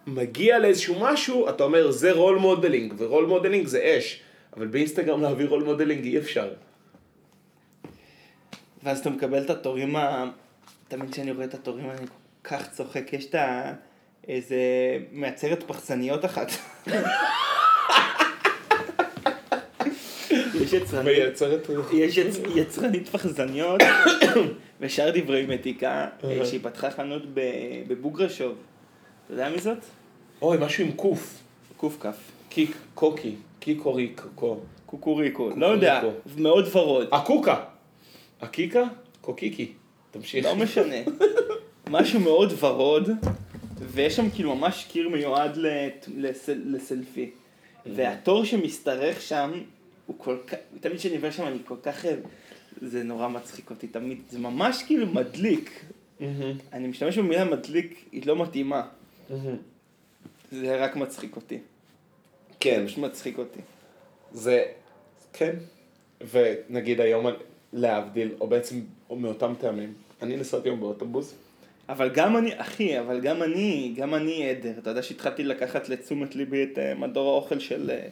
[0.06, 4.22] מגיע לאיזשהו משהו, אתה אומר, זה role modeling, ו role modeling זה אש.
[4.56, 6.48] אבל באינסטגרם להביא role modeling אי אפשר.
[8.84, 10.30] ואז אתה מקבל את התורים ה...
[10.88, 12.14] תמיד כשאני רואה את התורים אני כל
[12.44, 13.72] כך צוחק, יש את ה...
[14.28, 14.56] איזה
[15.12, 16.50] מעצרת פחצניות אחת.
[20.60, 21.70] יש יצרנית, מייצרת...
[21.92, 22.36] יש יצ...
[22.54, 23.80] יצרנית פחזניות
[24.80, 28.54] ושאר דברי מתיקה, אה, שהיא פתחה חנות ב- בבוגרשוב.
[29.24, 29.78] אתה יודע מי זאת?
[30.42, 31.38] אוי, משהו עם קוף.
[31.80, 32.06] קכ.
[32.48, 34.60] קיק, קוקי, קיקורי, קוקו.
[34.86, 35.50] קוקוריקו.
[35.56, 36.02] לא יודע,
[36.36, 37.08] מאוד ורוד.
[37.12, 37.64] הקוקה.
[38.42, 38.82] הקיקה?
[39.20, 39.72] קוקיקי.
[40.10, 40.44] תמשיך.
[40.46, 40.96] לא משנה.
[41.90, 43.10] משהו מאוד ורוד,
[43.78, 47.30] ויש שם כאילו ממש קיר מיועד לת- לסל, לסלפי.
[47.86, 49.50] והתור שמשתרך שם,
[50.06, 52.04] הוא כל כך, תמיד כשאני עובר שם אני כל כך,
[52.82, 55.84] זה נורא מצחיק אותי תמיד, זה ממש כאילו מדליק.
[56.72, 58.82] אני משתמש במילה מדליק, היא לא מתאימה.
[60.52, 61.58] זה רק מצחיק אותי.
[62.60, 63.60] כן, זה פשוט מצחיק אותי.
[64.32, 64.64] זה,
[65.32, 65.52] כן.
[66.30, 67.26] ונגיד היום,
[67.72, 68.80] להבדיל, או בעצם
[69.10, 71.34] או מאותם טעמים, אני נסעתי היום באוטובוס,
[71.88, 74.72] אבל גם אני, אחי, אבל גם אני, גם אני עדר.
[74.78, 78.06] אתה יודע שהתחלתי לקחת לתשומת ליבי את אה, מדור האוכל של אה,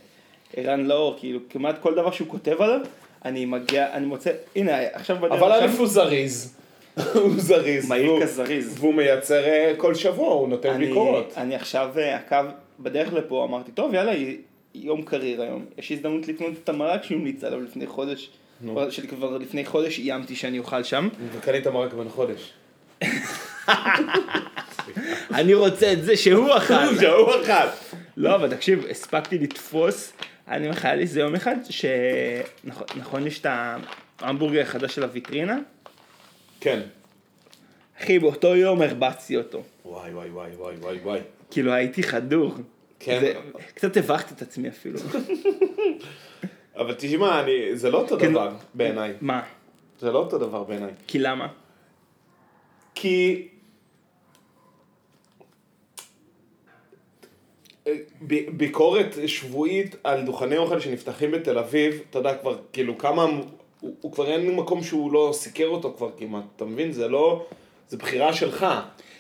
[0.57, 2.81] ערן לאור, כאילו כמעט כל דבר שהוא כותב עליו,
[3.25, 6.57] אני מגיע, אני מוצא, הנה, עכשיו בדרך אבל עכשיו- א' הוא זריז.
[7.15, 7.89] הוא זריז.
[7.89, 8.77] מהיר כזריז.
[8.79, 11.35] והוא מייצר אה, כל שבוע, הוא נותן אני, ביקורות.
[11.37, 12.37] אני עכשיו, הקו,
[12.81, 14.13] בדרך לפה אמרתי, טוב, יאללה,
[14.75, 18.91] יום קריר היום, יש הזדמנות לקנות את המרק שהוא המליץ עליו לפני חודש, נו.
[18.91, 21.09] שכבר לפני חודש איימתי שאני אוכל שם.
[21.33, 22.53] וקנית מרק בן חודש.
[25.35, 26.75] אני רוצה את זה שהוא אכל.
[27.01, 27.53] שהוא אכל.
[28.17, 30.13] לא, אבל תקשיב, הספקתי לתפוס,
[30.49, 33.47] אני היה לי איזה יום אחד, שנכון נכון, יש את
[34.19, 35.59] ההמבורגר החדש של הוויטרינה,
[36.61, 36.81] כן.
[38.01, 39.63] אחי, באותו יום הרבצתי אותו.
[39.85, 41.21] וואי וואי וואי וואי וואי וואי.
[41.51, 42.55] כאילו הייתי חדור.
[43.01, 43.21] כן.
[43.21, 43.33] זה,
[43.75, 44.99] קצת הבכתי את עצמי אפילו.
[46.77, 48.31] אבל תשמע, אני, זה לא אותו כן.
[48.33, 49.13] דבר בעיניי.
[49.21, 49.43] מה?
[49.99, 50.91] זה לא אותו דבר בעיניי.
[51.07, 51.49] כי למה?
[52.95, 53.49] כי...
[58.27, 63.95] ב- ביקורת שבועית על דוכני אוכל שנפתחים בתל אביב, אתה יודע כבר, כאילו כמה, הוא,
[64.01, 66.93] הוא כבר אין מקום שהוא לא סיקר אותו כבר כמעט, אתה מבין?
[66.93, 67.47] זה לא,
[67.89, 68.67] זה בחירה שלך.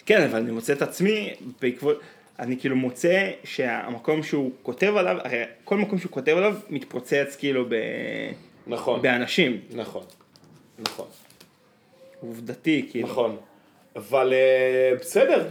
[0.06, 2.00] כן, אבל אני מוצא את עצמי בעקבות,
[2.40, 7.64] אני כאילו מוצא שהמקום שהוא כותב עליו, הרי כל מקום שהוא כותב עליו מתפוצץ כאילו
[7.68, 7.74] ב...
[8.66, 9.60] נכון, באנשים.
[9.70, 10.02] נכון,
[10.78, 11.06] נכון,
[12.20, 13.08] עובדתי, כאילו.
[13.08, 13.36] נכון.
[13.96, 15.48] אבל אה, בסדר,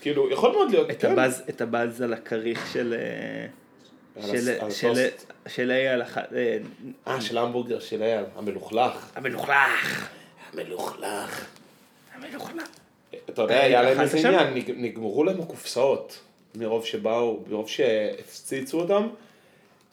[0.00, 1.12] כאילו, יכול מאוד להיות, את כן.
[1.12, 2.94] הבאז, את הבאז על הכריך של...
[2.98, 3.46] אה,
[4.22, 5.32] על של, על של, הטוסט.
[5.48, 6.56] של אייל, אה,
[7.06, 9.10] אה, של המבורגר של אייל, המלוכלך.
[9.16, 10.08] המלוכלך.
[10.52, 11.46] המלוכלך.
[12.14, 12.68] המלוכלך.
[13.30, 14.18] אתה יודע, היה להם איזה?
[14.28, 16.20] עניין, נג- נגמרו להם הקופסאות,
[16.54, 19.08] מרוב שבאו, מרוב שהפציצו אותם.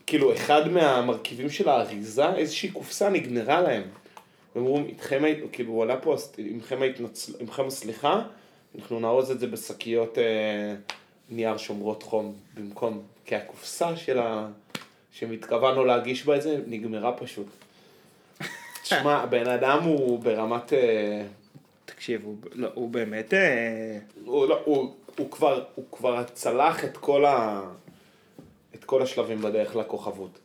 [0.05, 3.83] כאילו, אחד מהמרכיבים של האריזה, איזושהי קופסה נגנרה להם.
[4.55, 7.33] הם אמרו, איתכם, כאילו, הוא עלה פה, עמכם ההתנצל...
[7.39, 8.21] עמכם הסליחה,
[8.75, 10.75] אנחנו נארוז את זה בשקיות אה,
[11.29, 14.47] נייר שומרות חום במקום, כי הקופסה של ה...
[15.11, 17.47] שהתכוונו להגיש בה את זה, נגמרה פשוט.
[18.83, 20.73] תשמע, הבן אדם הוא ברמת...
[20.73, 21.25] אה,
[21.85, 23.33] תקשיב, הוא, לא, הוא באמת...
[23.33, 27.61] אה, הוא, לא, הוא, הוא, כבר, הוא כבר צלח את כל, ה,
[28.75, 30.39] את כל השלבים בדרך לכוכבות.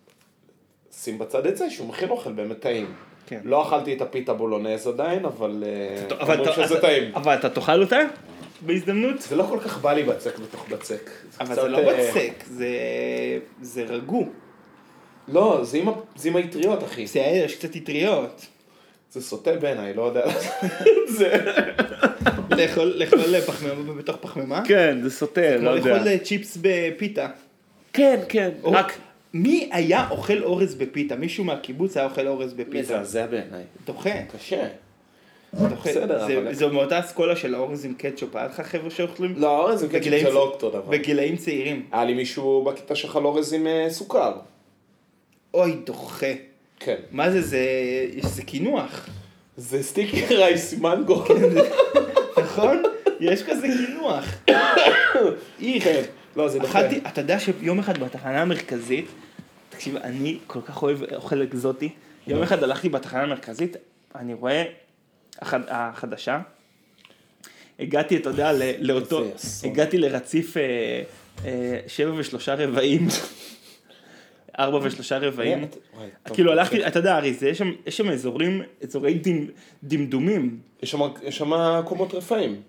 [0.93, 2.95] שים בצד את זה שהוא מכין אוכל באמת טעים.
[3.27, 3.41] כן.
[3.45, 7.15] לא אכלתי את הפיתה בולונז עדיין, אבל אה, אומרים שזה טעים.
[7.15, 7.99] אבל אתה תאכל אותה?
[8.61, 9.23] בהזדמנות?
[9.23, 11.11] זה לא כל כך בא לי בצק בתוך בצק.
[11.41, 12.69] אבל זה לא אה, בצק, זה,
[13.63, 14.27] זה רגו.
[15.29, 15.79] לא, זה
[16.25, 17.07] עם, האטריות, אחי.
[17.07, 18.47] זה יש קצת אטריות.
[19.15, 20.25] זה סוטה בעיניי, לא יודע.
[21.09, 21.35] זה...
[22.59, 24.63] לאכול לאכול פחמימה בתוך פחמימה?
[24.67, 27.29] כן, זה סוטה, כמו לאכול אה, צ'יפס בפיתה.
[27.93, 28.51] כן, כן.
[28.65, 28.99] רק,
[29.35, 31.17] מי היה אוכל אורז בפיתה?
[31.17, 32.79] מישהו מהקיבוץ היה אוכל אורז בפיתה.
[32.79, 33.63] מזעזע בעיניי.
[33.87, 34.67] דוחה, קשה.
[35.53, 38.37] בסדר, זה- אבל- מאותה אסכולה של האורז עם קטשופ.
[38.37, 39.35] היה לך חבר'ה שאוכלים?
[39.37, 40.81] לא, אורז עם קטשופ זה לא אותו דבר.
[40.81, 41.87] בגילאים צעירים.
[41.93, 44.33] היה לי מישהו בכיתה שאכל אורז עם אה, סוכר.
[45.55, 46.27] אוי, דוחה.
[46.85, 46.97] כן.
[47.11, 47.59] מה זה, זה,
[48.23, 49.09] זה קינוח.
[49.57, 51.25] זה סטיקי רייס מנגו.
[52.43, 52.83] נכון?
[53.21, 54.25] יש כזה קינוח.
[54.49, 55.85] איך.
[55.85, 56.03] כן.
[56.37, 56.81] לא, זה דוחה.
[56.81, 59.07] אכלתי, אתה יודע שיום אחד בתחנה המרכזית,
[59.71, 61.89] תקשיב, אני כל כך אוהב אוכל אקזוטי,
[62.27, 63.77] יום אחד הלכתי בתחנה המרכזית,
[64.15, 64.65] אני רואה
[65.39, 66.41] החד, החדשה,
[67.79, 69.25] הגעתי, אתה יודע, לאותו.
[69.65, 70.63] הגעתי לרציף אה,
[71.45, 73.09] אה, שבע ושלושה רבעים,
[74.59, 75.65] ארבע ושלושה רבעים,
[76.33, 79.47] כאילו הלכתי, אתה יודע, הרי זה, יש שם, אזורים, אזורי דמ,
[79.85, 80.95] דמדומים, יש
[81.29, 81.51] שם-
[81.85, 82.61] קומות רפאים.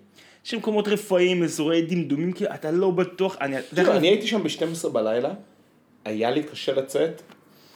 [0.44, 4.88] יש שם מקומות רפואיים, אזורי דמדומים, כאילו, אתה לא בטוח, אני, אני הייתי שם ב-12
[4.88, 5.30] בלילה,
[6.04, 7.22] היה לי קשה לצאת,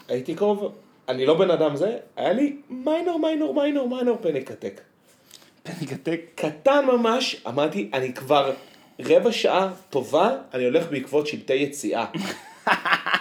[0.08, 0.72] הייתי קרוב,
[1.08, 4.80] אני לא בן אדם זה, היה לי מיינור, מיינור, מיינור, מיינור פניק אטק.
[5.62, 8.52] פניקטק, קטן ממש, אמרתי, אני כבר
[9.00, 12.04] רבע שעה טובה, אני הולך בעקבות שלטי יציאה.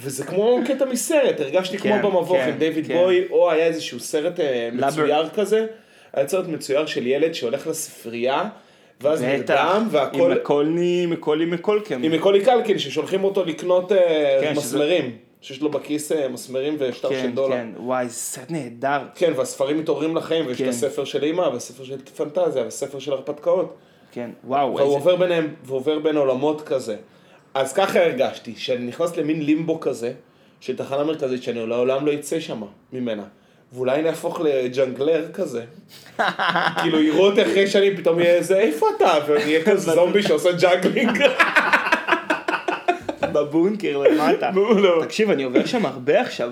[0.00, 2.94] וזה כמו קטע מסרט, הרגשתי כן, כמו במבוך כן, עם דיוויד כן.
[2.94, 5.66] בוי, או היה איזשהו סרט אה, לבר- מצויר כזה,
[6.12, 8.48] היה סרט מצויר של ילד שהולך לספרייה,
[9.00, 12.02] ואז נרדם, והכל, עם מקולני, מקולי מקולקם.
[12.02, 16.76] עם מקולי קלקין, ששולחים אותו לקנות אה, כן, שזה- מסמרים, שיש לו בכיס אה, מסמרים
[16.78, 17.56] ושטר כן, של דולר.
[17.56, 18.98] כן, וואי, זה סרט נהדר.
[19.14, 20.64] כן, והספרים מתעוררים לחיים, ויש כן.
[20.64, 23.74] את הספר של אימא, וספר של פנטזיה, וספר של הרפתקאות.
[24.12, 24.90] כן, וואו, והוא איזה...
[24.92, 26.96] עובר ביניהם, ועובר בין עולמות כזה.
[27.58, 30.12] אז ככה הרגשתי, שאני נכנס למין לימבו כזה,
[30.60, 33.22] של תחנה מרכזית, שאני לעולם לא אצא שם ממנה.
[33.72, 35.64] ואולי נהפוך לג'אגלר כזה.
[36.82, 39.12] כאילו יראו אותי אחרי שנים, פתאום יהיה איזה, איפה אתה?
[39.28, 41.18] ואני אהיה כזה זומבי שעושה ג'אגלינג.
[43.32, 44.50] בבונקר למטה.
[45.02, 46.50] תקשיב, אני עובר שם הרבה עכשיו.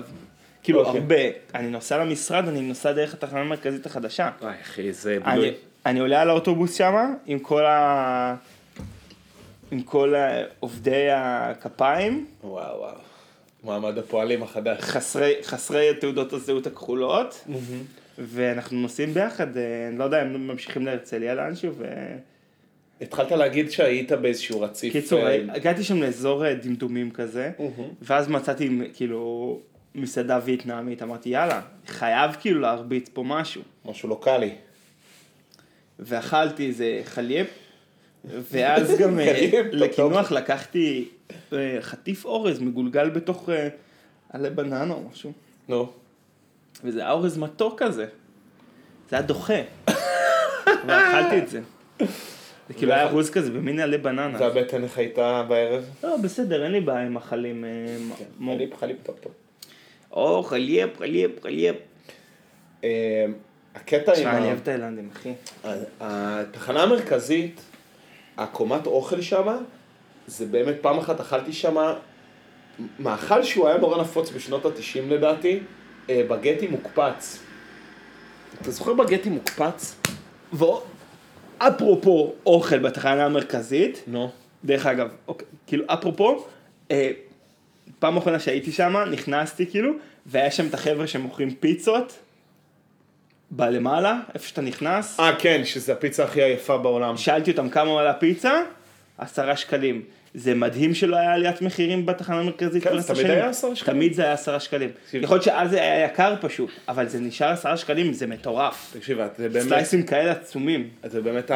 [0.63, 1.01] כאילו, אוקיי.
[1.01, 1.15] הרבה.
[1.55, 4.29] אני נוסע למשרד, אני נוסע דרך התחנה המרכזית החדשה.
[4.41, 5.51] וואי אחי, זה אני,
[5.85, 8.35] אני עולה על האוטובוס שם, עם כל ה...
[9.71, 10.13] עם כל
[10.59, 12.97] עובדי הכפיים, וואו וואו.
[13.63, 14.79] מעמד הפועלים החדש.
[14.81, 17.47] חסרי, חסרי תעודות הזהות הכחולות,
[18.17, 21.85] ואנחנו נוסעים ביחד, אה, אני לא יודע, הם ממשיכים להרצליה לאנשהו, ו...
[23.01, 24.93] התחלת להגיד שהיית באיזשהו רציף.
[24.93, 27.51] קיצור, אה, הגעתי שם לאזור אה, דמדומים כזה,
[28.01, 29.59] ואז מצאתי כאילו
[29.95, 33.61] מסעדה וייטנאמית, אמרתי יאללה, חייב כאילו להרביץ פה משהו.
[33.85, 34.51] משהו לוקאלי.
[35.99, 37.47] ואכלתי איזה חליפ,
[38.51, 41.09] ואז גם אה, לקינוח לקחתי
[41.53, 43.67] אה, חטיף אורז מגולגל בתוך אה,
[44.29, 45.31] עלי בננה או משהו,
[45.67, 45.91] נו.
[46.83, 48.05] וזה היה אורז מתוק כזה.
[49.09, 49.61] זה היה דוחה.
[50.87, 51.59] ואכלתי את זה.
[52.67, 54.37] זה כאילו היה ארוז כזה במין עלי בננה.
[54.39, 55.83] והבטן איך הייתה בערב?
[56.03, 57.65] לא, בסדר, אין לי בעיה עם מחלים.
[58.39, 59.31] מ- חליפ, חליפ, טוב טוב.
[60.11, 61.75] או, חליפ, חליפ, חליפ.
[63.75, 65.33] הקטע עם תשמע, אני אוהב תאילנדים, אחי.
[66.01, 67.61] התחנה המרכזית,
[68.37, 69.57] הקומת אוכל שמה,
[70.27, 71.93] זה באמת, פעם אחת אכלתי שמה,
[72.99, 75.59] מאכל שהוא היה נורא נפוץ בשנות התשעים לדעתי,
[76.09, 77.39] אה, בגטי מוקפץ.
[78.61, 79.95] אתה זוכר בגטי מוקפץ?
[80.53, 84.31] ואפרופו אוכל בתחנה המרכזית, נו.
[84.65, 86.45] דרך אגב, אוקיי, כאילו אפרופו,
[86.91, 87.11] אה,
[87.99, 89.93] פעם אחרונה שהייתי שם, נכנסתי כאילו,
[90.25, 92.19] והיה שם את החבר'ה שמוכרים פיצות,
[93.51, 97.17] בלמעלה, איפה שאתה נכנס, אה, כן, שזה הפיצה הכי היפה בעולם.
[97.17, 98.61] שאלתי אותם כמה עולה פיצה,
[99.17, 100.01] עשרה שקלים.
[100.33, 103.25] זה מדהים שלא היה עליית מחירים בתחנה המרכזית כן, זה תמיד.
[103.25, 103.95] היה עשרה שקלים.
[103.97, 104.89] תמיד זה היה עשרה שקלים.
[105.05, 105.23] תקשיב.
[105.23, 108.93] יכול להיות שאז זה היה יקר פשוט, אבל זה נשאר עשרה שקלים, זה מטורף.
[108.93, 110.89] תקשיב, זה באמת, סלייסים כאלה עצומים.
[111.03, 111.51] זה באמת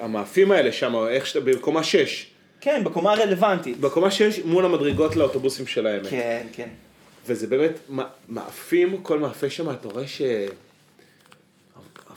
[0.00, 2.26] המאפים האלה שם, איך שאתה, בקומה 6.
[2.60, 3.80] כן, בקומה הרלוונטית.
[3.80, 6.10] בקומה 6 מול המדרגות לאוטובוסים של העמק.
[6.10, 6.68] כן, כן.
[7.26, 7.78] וזה באמת
[8.28, 10.22] מאפים, כל מאפה שם, אתה רואה ש...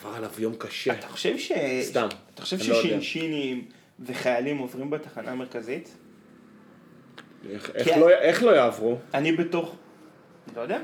[0.06, 0.94] עבר עליו יום קשה.
[0.94, 1.52] אתה חושב ש...
[1.82, 2.64] סתם, אתה חושב לא.
[2.64, 3.66] ששינשינים
[4.00, 5.98] וחיילים עוברים בתחנה המרכזית?
[7.50, 8.00] איך- איך כן.
[8.00, 8.98] לא- איך לא יעברו?
[9.14, 9.76] אני בתוך...
[10.56, 10.80] לא יודע.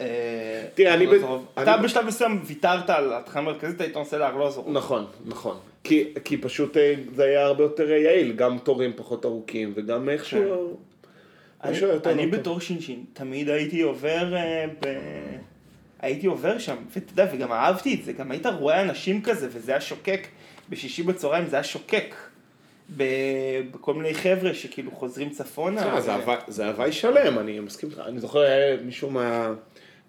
[0.00, 1.06] אה, תראה, אני.
[1.06, 1.16] אני
[1.62, 4.72] אתה בשלב מסוים ויתרת על התחנה המרכזית, היית נוסע לארלוזורוב.
[4.76, 5.56] נכון, נכון.
[5.84, 6.04] כי,
[6.36, 10.76] פשוט אה, זה היה הרבה יותר אה, יעיל, גם תורים פחות ארוכים, וגם איכשהו...
[11.64, 12.40] אני, יותר אני לא טוב.
[12.40, 14.34] בתור שינשין, תמיד הייתי עובר
[14.80, 14.86] ב...
[16.06, 19.72] הייתי עובר שם, ואתה יודע, וגם אהבתי את זה, גם היית רואה אנשים כזה, וזה
[19.72, 20.26] היה שוקק,
[20.68, 22.14] בשישי בצהריים זה היה שוקק.
[23.70, 25.94] בכל מיני חבר'ה שכאילו חוזרים צפונה.
[25.94, 26.00] אה,
[26.48, 28.02] זה הוואי שלם, אני מסכים איתך.
[28.06, 29.54] אני זוכר, היה מישהו מה...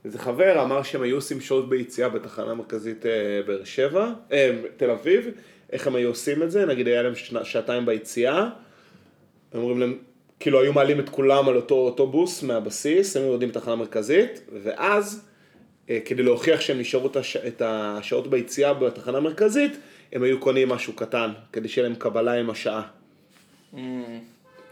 [0.05, 3.11] איזה חבר אמר שהם היו עושים שעות ביציאה בתחנה המרכזית אה,
[3.47, 5.25] באר שבע, אה, תל אביב,
[5.71, 8.49] איך הם היו עושים את זה, נגיד היה להם שעתיים ביציאה,
[9.53, 9.97] הם אומרים להם,
[10.39, 15.27] כאילו היו מעלים את כולם על אותו אוטובוס מהבסיס, הם יורדים בתחנה המרכזית, ואז,
[16.05, 19.77] כדי להוכיח שהם נשארו את הש- את השעות ביציאה בתחנה המרכזית,
[20.13, 22.81] הם היו קונים משהו קטן, כדי שיהיה להם קבלה עם השעה.
[23.73, 23.77] Mm,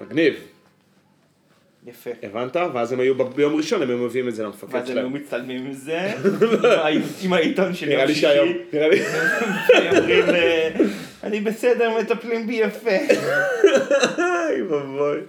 [0.01, 0.33] מגניב.
[1.87, 2.09] יפה.
[2.23, 2.55] הבנת?
[2.73, 5.13] ואז הם היו, ביום ראשון הם היו מביאים את זה למפקד ואז הם היו שלהם.
[5.13, 6.13] מצטלמים עם זה,
[7.23, 8.99] עם העיתון של יום שישי, שהיום, נראה לי,
[9.99, 10.69] אומרים, אה,
[11.23, 12.89] אני בסדר, מטפלים בי יפה.
[14.17, 15.19] אוי ואבוי.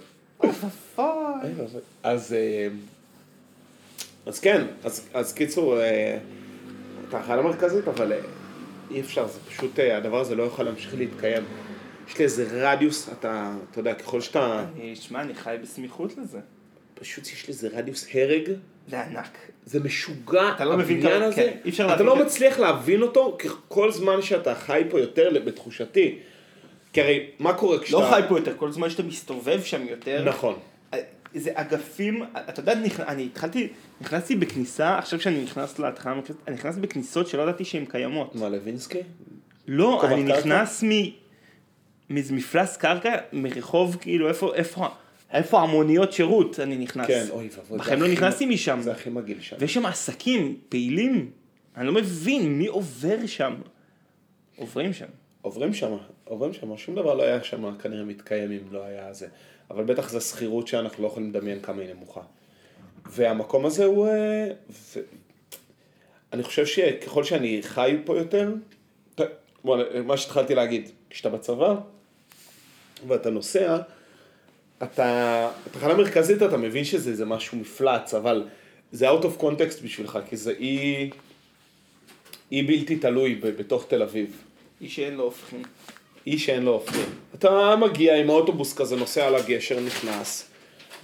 [0.97, 1.51] אוי.
[2.03, 2.67] אז, אה,
[4.27, 6.17] אז כן, אז, אז קיצור, אה,
[7.09, 8.17] תחנה מרכזית, אבל אה,
[8.91, 11.43] אי אפשר, זה פשוט, אה, הדבר הזה לא יכול להמשיך להתקיים.
[12.07, 16.39] יש לי איזה רדיוס, אתה, אתה יודע, ככל שאתה, אני, שמע, אני חי בסמיכות לזה.
[16.99, 18.49] פשוט יש לי איזה רדיוס הרג,
[18.89, 19.37] זה ענק.
[19.65, 22.59] זה משוגע, אתה לא מבין כמה- הזה, כן, אי אפשר אתה להבין לא כמה- מצליח
[22.59, 23.37] להבין אותו
[23.67, 26.19] כל זמן שאתה חי פה יותר, בתחושתי.
[26.93, 28.01] כי הרי, מה קורה כשאתה...
[28.01, 30.23] לא חי פה יותר, כל זמן שאתה מסתובב שם יותר.
[30.25, 30.55] נכון.
[31.39, 32.73] זה אגפים, אתה יודע,
[33.07, 33.67] אני התחלתי,
[34.01, 38.35] נכנסתי בכניסה, עכשיו שאני נכנס המרכזית, אני נכנס בכניסות שלא ידעתי שהן קיימות.
[38.35, 38.99] מה, לוינסקי?
[39.67, 40.23] לא, אני?
[40.23, 40.87] נכנס מ...
[42.09, 44.87] מאיזה מפלס קרקע, מרחוב, כאילו, איפה, איפה,
[45.33, 47.07] איפה המוניות שירות אני נכנס.
[47.07, 47.79] כן, אוי ואבוי.
[47.79, 48.79] בחיים לא נכנסתי משם.
[48.81, 49.55] זה הכי מגעיל שם.
[49.59, 51.31] ויש שם עסקים פעילים,
[51.77, 53.55] אני לא מבין מי עובר שם.
[54.55, 55.05] עוברים שם.
[55.41, 59.27] עוברים שם, עוברים שם, שום דבר לא היה שם כנראה מתקיים אם לא היה זה.
[59.71, 62.21] אבל בטח זו שכירות שאנחנו לא יכולים לדמיין כמה היא נמוכה.
[63.05, 64.07] והמקום הזה הוא...
[64.07, 64.99] אה, ו...
[66.33, 68.53] אני חושב שככל שאני חי פה יותר,
[70.05, 71.75] מה שהתחלתי להגיד, כשאתה בצבא
[73.07, 73.77] ואתה נוסע,
[74.83, 78.47] אתה, בתחנה מרכזית אתה מבין שזה זה משהו מפלץ, אבל
[78.91, 81.09] זה out of context בשבילך, כי זה אי,
[82.51, 84.43] אי בלתי תלוי בתוך תל אביב.
[84.81, 85.63] איש שאין לו הופכים.
[86.27, 87.09] אי שאין לו אופנועים.
[87.35, 90.49] אתה מגיע עם האוטובוס כזה, נוסע על הגשר, נכנס,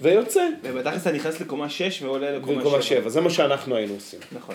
[0.00, 0.48] ויוצא.
[0.62, 2.62] ובתכלס אתה נכנס לקומה 6 ועולה לקומה 7.
[2.62, 4.20] במקום השבע, זה מה שאנחנו היינו עושים.
[4.32, 4.54] נכון.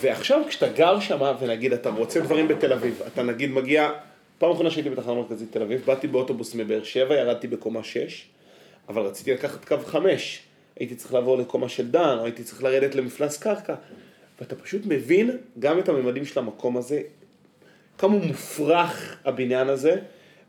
[0.00, 3.90] ועכשיו כשאתה גר שם, ונגיד אתה רוצה דברים בתל אביב, אתה נגיד מגיע,
[4.38, 8.26] פעם אחרונה שהייתי בתחנה מרכזית תל אביב, באתי באוטובוס מבאר שבע, ירדתי בקומה 6,
[8.88, 10.40] אבל רציתי לקחת קו 5,
[10.76, 13.74] הייתי צריך לעבור לקומה של דן, או הייתי צריך לרדת למפלס קרקע,
[14.40, 17.00] ואתה פשוט מבין גם את הממדים של המקום הזה,
[18.00, 19.96] כמה הוא מופרך הבניין הזה,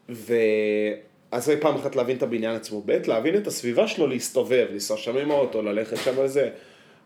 [0.09, 4.97] ואז זה פעם אחת להבין את הבניין עצמו, ב' להבין את הסביבה שלו, להסתובב, לנסוע
[4.97, 6.49] שם עם האוטו, ללכת שם על זה,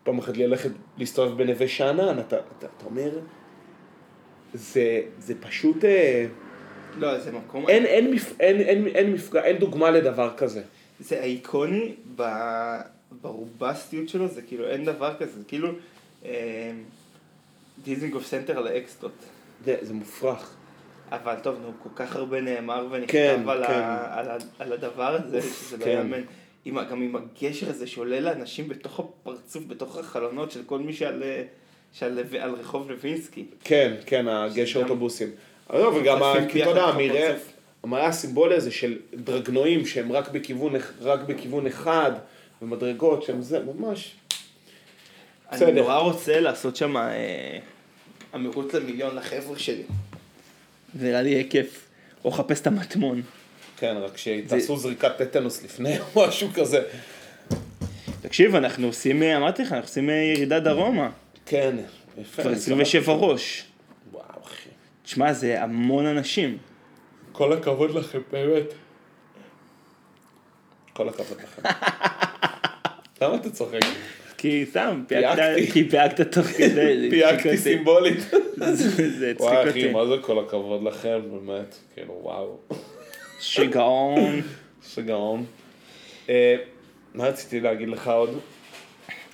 [0.04, 3.10] פעם אחת ללכת, להסתובב בנווה שאנן, אתה, אתה, אתה אומר,
[4.54, 6.26] זה, זה פשוט, אה,
[6.98, 7.68] לא, זה מקום...
[7.68, 10.62] אין, אין, מפ, אין, אין, אין מפגע, אין דוגמה לדבר כזה.
[11.00, 12.22] זה איקוני ב...
[13.22, 15.68] ברובסטיות שלו, זה כאילו אין דבר כזה, זה כאילו
[16.24, 16.72] אה,
[17.84, 19.12] דיזינגוף סנטר על האקסטות.
[19.64, 20.54] זה, זה מופרך.
[21.12, 23.72] אבל טוב, נו, כל כך הרבה נאמר ונכתב כן, על, כן.
[23.72, 25.90] ה, על, ה, על הדבר הזה, שזה לא כן.
[25.90, 26.22] יאמן.
[26.64, 31.22] עם, גם עם הגשר הזה שעולה לאנשים בתוך הפרצוף, בתוך החלונות של כל מי שעל,
[31.22, 31.42] אה,
[31.92, 33.44] שעל על רחוב לוינסקי.
[33.64, 35.30] כן, כן, הגשר אוטובוסים.
[35.72, 37.36] לא, וגם, אתה יודע, המראה.
[37.82, 42.12] המראה הסימבולי הזה של דרגנועים שהם רק בכיוון, רק בכיוון אחד,
[42.62, 44.16] ומדרגות שהם זה, ממש.
[45.52, 46.96] אני נורא רוצה לעשות שם
[48.36, 49.82] אמירות למיליון לחבר'ה שלי.
[50.94, 51.86] זה נראה לי יהיה כיף.
[52.24, 53.22] או לחפש את המטמון.
[53.76, 56.82] כן, רק שתעשו זריקת טטנוס לפני או משהו כזה.
[58.20, 61.10] תקשיב, אנחנו עושים, אה, אמרתי לך, אנחנו עושים אה, ירידה דרומה.
[61.46, 61.76] כן,
[62.18, 62.42] יפה.
[62.42, 63.16] כבר אני 27 שמח.
[63.20, 63.64] ראש.
[64.12, 64.68] וואו, אחי.
[65.02, 66.58] תשמע, זה המון אנשים.
[67.32, 68.64] כל הכבוד לכם, באמת.
[70.92, 71.62] כל הכבוד לכם.
[73.20, 73.80] למה אתה צוחק?
[74.38, 75.04] כי סתם.
[75.08, 77.06] פייקת, כי פייקת תוך כדי.
[77.10, 77.58] פייקתי אותי.
[77.58, 78.18] סימבולית.
[79.18, 79.92] זה הצחיק וואי, אחי, אותי.
[79.92, 81.76] מה זה כל הכבוד לכם, באמת.
[81.94, 82.56] כאילו, וואו.
[83.40, 84.40] שיגעון.
[84.94, 85.44] שגאון.
[86.28, 86.56] אה,
[87.14, 88.40] מה רציתי להגיד לך עוד?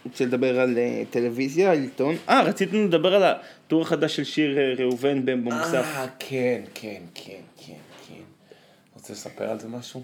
[0.05, 2.17] רוצה לדבר על אה, טלוויזיה, על עיתון.
[2.29, 5.75] אה, רצינו לדבר על הטור החדש של שיר אה, ראובן במוסף.
[5.75, 7.73] אה, כן, כן, כן, כן,
[8.09, 8.23] כן.
[8.95, 10.03] רוצה לספר על זה משהו?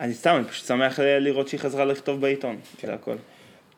[0.00, 2.56] אני סתם, אני פשוט שמח לראות שהיא חזרה לכתוב בעיתון.
[2.76, 2.86] כן.
[2.86, 3.16] זה הכל.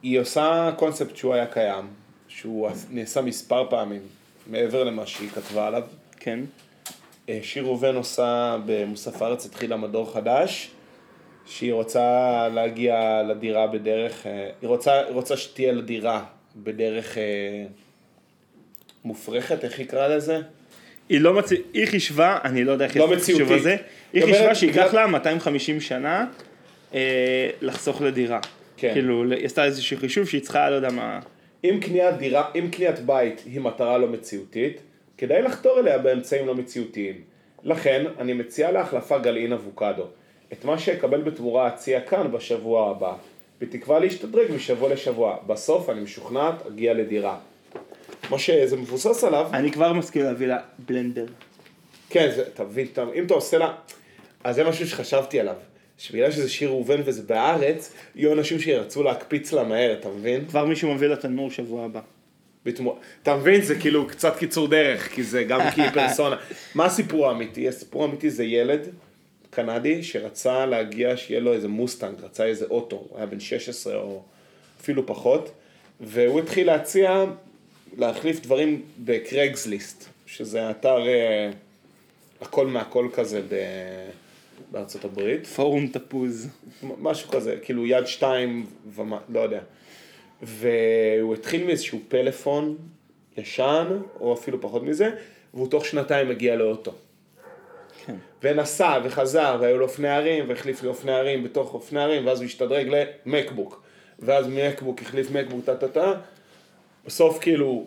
[0.05, 1.84] היא עושה קונספט שהוא היה קיים,
[2.28, 4.00] שהוא נעשה מספר פעמים,
[4.46, 5.82] מעבר למה שהיא כתבה עליו.
[6.20, 6.40] כן.
[7.28, 10.70] אה, שיר ראובן עושה במוסף הארץ התחילה מדור חדש,
[11.46, 16.24] שהיא רוצה להגיע לדירה בדרך, אה, היא רוצה, היא רוצה שתהיה לדירה
[16.57, 17.64] בדרך אה,
[19.05, 20.40] מופרכת, איך יקרא לזה?
[21.09, 21.50] היא לא מצ...
[21.72, 23.66] היא חישבה, אני לא יודע איך לא החישוב מציאותית.
[23.66, 26.26] היא היא חישבה שייקח לה 250 שנה
[26.94, 28.40] אה, לחסוך לדירה.
[28.89, 28.95] כן.
[28.95, 31.20] כאילו, היא עשתה איזשהו חישוב שהיא צריכה, לא יודע מה...
[31.64, 34.80] אם קניית דירה, אם קניית בית היא מטרה לא מציאותית,
[35.18, 37.20] כדאי לחתור אליה באמצעים לא מציאותיים.
[37.62, 40.07] לכן, אני מציע להחלפה גלעין אבוקדו.
[40.53, 43.14] את מה שאקבל בתמורה אציע כאן בשבוע הבא,
[43.61, 45.37] בתקווה להשתדרג משבוע לשבוע.
[45.47, 47.39] בסוף, אני משוכנעת, אגיע לדירה.
[48.30, 51.26] מה שזה מבוסס עליו, אני כבר מסכים להביא לה בלנדר.
[52.11, 53.74] כן, זה, תבין, אם אתה עושה לה,
[54.45, 55.57] אז זה משהו שחשבתי עליו.
[55.99, 60.45] שבגלל שזה שיר ראובן וזה בארץ, יהיו אנשים שירצו להקפיץ לה מהר, אתה מבין?
[60.49, 62.01] כבר מישהו מביא לה תנור שבוע הבא.
[62.64, 62.97] בתמורה.
[63.22, 63.62] אתה מבין?
[63.62, 66.36] זה כאילו קצת קיצור דרך, כי זה גם כי פרסונה.
[66.74, 67.68] מה הסיפור האמיתי?
[67.68, 68.88] הסיפור האמיתי זה ילד
[69.51, 74.22] קנדי שרצה להגיע, שיהיה לו איזה מוסטנג, רצה איזה אוטו, הוא היה בן 16 או
[74.80, 75.51] אפילו פחות,
[76.01, 77.24] והוא התחיל להציע
[77.97, 81.51] להחליף דברים בקרגסליסט, שזה אתר אה,
[82.40, 83.55] הכל מהכל כזה ב...
[84.70, 85.46] בארצות הברית.
[85.46, 86.48] פורום תפוז.
[86.82, 89.61] משהו כזה, כאילו יד שתיים ומה, לא יודע.
[90.42, 92.76] והוא התחיל מאיזשהו פלאפון
[93.36, 95.11] ישן, או אפילו פחות מזה,
[95.55, 96.92] והוא תוך שנתיים הגיע לאוטו.
[98.07, 98.14] כן.
[98.42, 102.46] ונסע וחזר, והיו לו אופני הרים, והחליף לי אופני הרים בתוך אופני הרים, ואז הוא
[102.46, 102.88] השתדרג
[103.26, 103.82] למקבוק.
[104.18, 106.12] ואז מקבוק החליף מקבוק טה טה טה.
[107.07, 107.86] בסוף כאילו,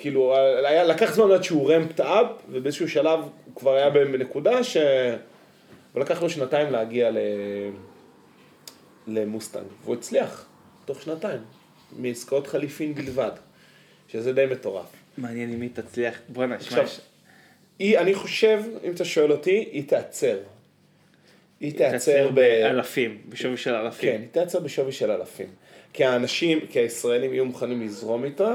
[0.00, 0.36] כאילו,
[0.66, 4.76] היה, לקח זמן עד שהוא רמפט אפ, ובאיזשהו שלב הוא כבר היה בנקודה ש...
[5.94, 7.18] ולקח לו שנתיים להגיע ל...
[9.06, 10.46] למוסטנג, והוא הצליח,
[10.84, 11.40] תוך שנתיים,
[11.98, 13.30] מעסקאות חליפין בלבד,
[14.08, 14.86] שזה די מטורף.
[15.18, 16.18] מעניין אם היא תצליח.
[16.28, 17.00] בואנה, שמע, יש-
[17.78, 20.38] היא, אני חושב, אם אתה שואל אותי, היא תיעצר.
[21.60, 22.34] היא תיעצר ב...
[22.34, 24.12] באלפים, בשווי של אלפים.
[24.12, 25.46] כן, היא תיעצר בשווי של אלפים.
[25.92, 28.54] כי האנשים, כי הישראלים יהיו מוכנים לזרום איתה,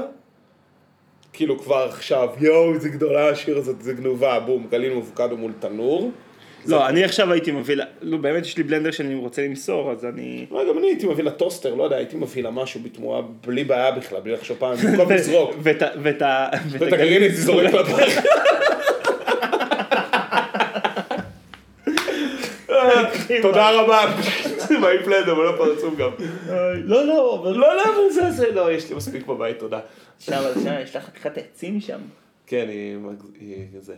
[1.34, 6.10] כאילו כבר עכשיו, יואו, איזה גדולה השיר הזאת, זה גנובה, בום, גליל אבוקדו מול תנור.
[6.66, 10.46] לא, אני עכשיו הייתי מביא לא, באמת יש לי בלנדר שאני רוצה למסור, אז אני...
[10.50, 13.64] לא, גם אני הייתי מביא לה טוסטר, לא יודע, הייתי מביא לה משהו בתמורה, בלי
[13.64, 15.50] בעיה בכלל, בלי לחשוב פעם, במקום לזרוק.
[15.62, 16.48] ואת ה- ואת ה...
[16.70, 18.22] ואת הגרעינית זורק לפח.
[23.42, 24.04] תודה רבה.
[24.80, 26.10] מעיף ליד, אבל לא פרצוף גם.
[26.84, 27.44] לא, לא.
[27.56, 29.78] לא, לא, אבל זה, זה, לא, יש לי מספיק בבית, תודה.
[30.18, 32.00] שם, אבל שם, יש לך חתיכת עצים שם.
[32.46, 32.96] כן, היא,
[33.40, 33.94] היא זה.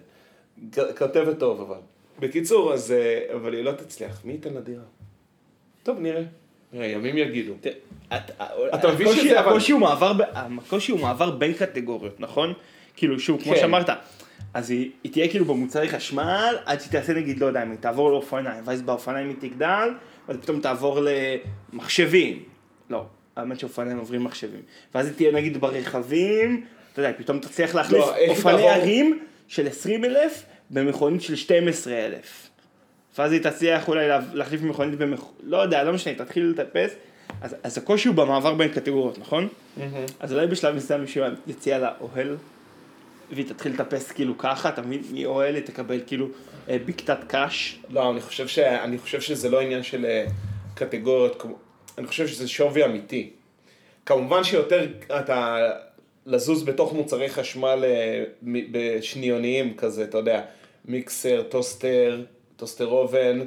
[0.99, 1.81] כותבת טוב, אבל.
[2.21, 4.21] בקיצור, אז, אה, אבל היא לא תצליח.
[4.25, 4.83] מי ייתן לה דירה?
[5.83, 6.23] טוב, נראה.
[6.73, 7.53] נראה, ימים יגידו.
[8.09, 8.45] אתה
[8.75, 10.23] אתה מבין שזה אבל- הקושי הוא מעבר, ב-
[10.59, 12.53] הקושי הוא מעבר בין קטגוריות, נכון?
[12.97, 13.61] כאילו שוב, כמו כן.
[13.61, 13.91] שאמרת,
[14.55, 17.79] אז היא, היא תהיה כאילו במוצרי חשמל, עד שהיא תעשה נגיד, לא יודע, אם היא
[17.79, 19.89] תעבור לאופניים, ואז באופניים היא תגדל,
[20.29, 21.01] ואז פתאום תעבור
[21.73, 22.43] למחשבים.
[22.91, 23.05] לא,
[23.37, 24.61] האמת שאופניים עוברים מחשבים.
[24.95, 28.69] ואז היא תהיה נגיד ברכבים, אתה יודע, פתאום תצליח להכניס לא, אופני?
[28.69, 29.19] הרים
[29.49, 32.49] של 20 אלף במכונית של 12 אלף.
[33.19, 36.91] ואז היא תצליח אולי לה- להחליף מכונית במכונית, לא יודע, לא משנה, תתחיל לטפס.
[37.41, 39.49] אז, אז הקושי הוא במעבר בין קטגוריות, נכון?
[40.21, 42.37] אז אולי בשלב מסוים מישהו יציע לה אוהל,
[43.33, 45.03] והיא תתחיל לטפס כאילו ככה, אתה מבין?
[45.13, 46.29] מאוהל היא תקבל כאילו
[46.69, 47.79] אה, בקתת קש.
[47.91, 48.59] לא, אני חושב, ש...
[48.59, 50.27] אני חושב שזה לא עניין של אה,
[50.75, 51.57] קטגוריות, כמו-
[51.99, 53.31] אני חושב שזה שווי אמיתי.
[54.07, 54.87] כמובן שיותר
[55.21, 55.71] אתה
[56.27, 58.25] לזוז בתוך מוצרי חשמל אה,
[58.71, 60.43] בשניוניים כזה, אתה יודע,
[60.85, 62.23] מיקסר, טוסטר,
[62.57, 63.41] טוסטר אובן,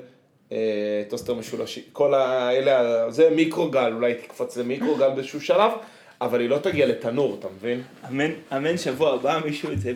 [0.52, 5.72] אה, טוסטר משולשי, כל האלה, זה מיקרוגל, אולי תקפוץ למיקרוגל באיזשהו שלב,
[6.22, 7.82] אבל היא לא תגיע לתנור, אתה מבין?
[8.10, 9.94] אמן, אמן שבוע הבא מישהו איזה,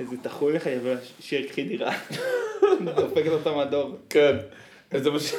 [0.00, 1.92] איזה תחוי לך יבוא שיר קחי דירה.
[2.96, 3.96] דופקת אותה מדור.
[4.10, 4.36] כן.
[4.96, 5.34] זה מה ש...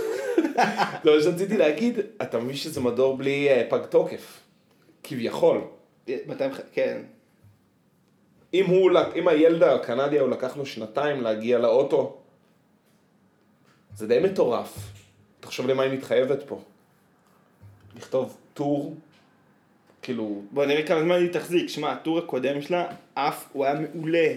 [1.03, 4.39] זה מה שרציתי להגיד, אתה מבין שזה מדור בלי אה, פג תוקף.
[5.03, 5.61] כביכול.
[6.07, 7.01] מתי, כן.
[8.53, 12.17] אם הוא, אם הילד הקנדי הוא לקח לו שנתיים להגיע לאוטו,
[13.95, 14.77] זה די מטורף.
[15.39, 16.61] תחשוב למה היא מתחייבת פה.
[17.95, 18.95] לכתוב טור,
[20.01, 21.69] כאילו, בוא נראה כמה זמן היא תחזיק.
[21.69, 24.33] שמע, הטור הקודם שלה, אף, הוא היה מעולה.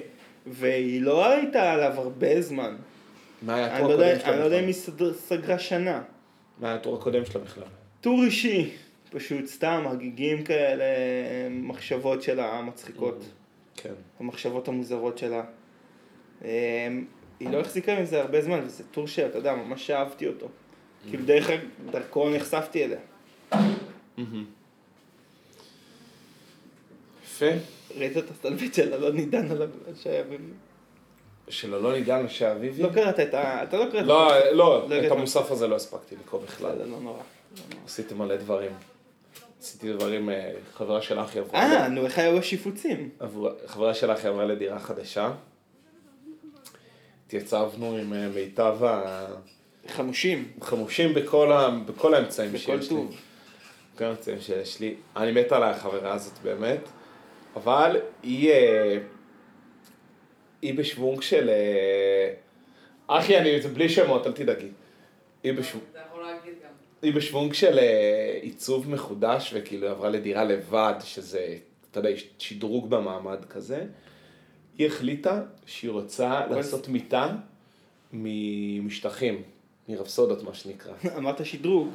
[0.47, 2.77] והיא לא הייתה עליו הרבה זמן.
[3.47, 5.07] מה היה הטור לא הקודם שלה אני לא יודע אם בכלל?
[5.07, 6.03] היא סגרה שנה.
[6.59, 7.65] מה היה הטור הקודם שלה בכלל?
[8.01, 8.71] טור אישי,
[9.11, 10.85] פשוט סתם הגיגים כאלה,
[11.51, 13.25] מחשבות שלה מצחיקות,
[13.77, 13.93] כן.
[14.21, 15.43] המחשבות המוזרות שלה.
[16.45, 16.49] אמ,
[17.41, 20.49] היא לא החזיקה עם זה הרבה זמן, וזה טור שאתה יודע, ממש אהבתי אותו.
[21.11, 21.51] כאילו דרך
[21.91, 22.99] דרכו נחשפתי אליה.
[27.25, 27.47] יפה.
[27.99, 29.67] ראית את הסטלבט של אלון עידן על ה-
[30.03, 30.25] שהיה.
[31.49, 32.83] של אלון עידן שאביבי?
[32.83, 33.63] לא קראת את ה...
[33.63, 34.53] אתה לא קראת לא, את ה...
[34.53, 35.13] לא, את הגעת.
[35.13, 36.79] המוסף הזה לא הספקתי לקרוא בכלל.
[36.79, 37.23] זה לא נורא.
[37.87, 38.71] עשיתי מלא דברים.
[39.61, 43.11] עשיתי דברים, אה, חברה של אחי עברה, אה, נו, איך היו השיפוצים?
[43.67, 45.33] חברה של אחי עברה לדירה חדשה.
[47.27, 48.79] התייצבנו עם אה, מיטב
[49.89, 51.71] חמושים, החמושים בכל, ה...
[51.87, 52.97] בכל האמצעים בכל שיש לי.
[52.97, 53.15] טוב.
[53.95, 54.95] בכל האמצעים שיש לי.
[55.17, 56.81] אני מת על החברה הזאת באמת,
[57.57, 58.99] אבל היא, אה,
[60.63, 61.49] היא בשוונג של...
[61.49, 62.33] אה,
[63.07, 64.69] אחי, אני, זה בלי שמות, אל תדאגי.
[65.43, 65.85] היא בשוונג...
[67.03, 71.57] היא בשוונג של אה, עיצוב מחודש, וכאילו עברה לדירה לבד, שזה,
[71.91, 73.85] אתה יודע, שדרוג במעמד כזה.
[74.79, 77.37] היא החליטה שהיא רוצה לעשות מיטה
[78.13, 79.43] ממשטחים,
[79.89, 80.93] מרפסודות מה שנקרא.
[81.19, 81.89] אמרת שדרוג.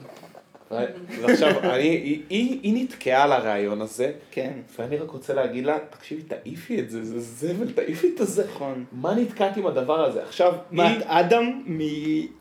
[1.21, 4.51] ועכשיו, אני, היא, היא, היא נתקעה על הרעיון הזה, כן.
[4.79, 8.45] ואני רק רוצה להגיד לה, תקשיבי, תעיפי את זה, זה זבל, תעיפי את הזה.
[8.45, 8.85] נכון.
[8.91, 10.23] מה נתקעת עם הדבר הזה?
[10.23, 10.99] עכשיו, מה, היא...
[11.05, 11.63] אדם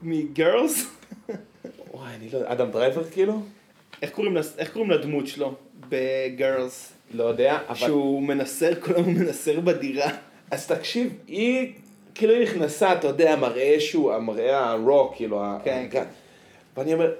[0.03, 0.87] מגרלס?
[1.93, 3.41] וואי, אני לא יודע, אדם דרייבר כאילו?
[4.03, 5.55] איך קוראים לס- איך קוראים לדמות שלו
[5.89, 6.93] בגרלס?
[7.14, 7.74] לא יודע, אבל...
[7.76, 10.11] שהוא מנסר, כל הוא מנסר בדירה.
[10.51, 11.72] אז תקשיב, היא
[12.14, 16.05] כאילו נכנסה, אתה יודע, המראה שהוא, המראה הרוק, כאילו, ה- כן, כן.
[16.76, 17.12] ואני אומר,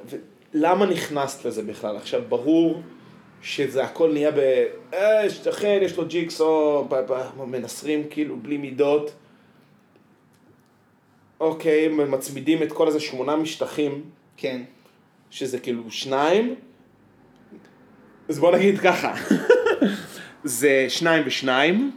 [0.55, 1.97] למה נכנסת לזה בכלל?
[1.97, 2.83] עכשיו, ברור
[3.43, 4.39] שזה הכל נהיה ב...
[4.95, 9.13] אה, שכן, יש לו ג'יקסו, ב- ב- מנסרים כאילו בלי מידות.
[11.41, 14.03] אוקיי, מצמידים את כל איזה שמונה משטחים,
[14.37, 14.63] כן.
[15.31, 16.55] שזה כאילו שניים.
[18.29, 19.15] אז בוא נגיד ככה,
[20.45, 21.97] זה שניים ושניים,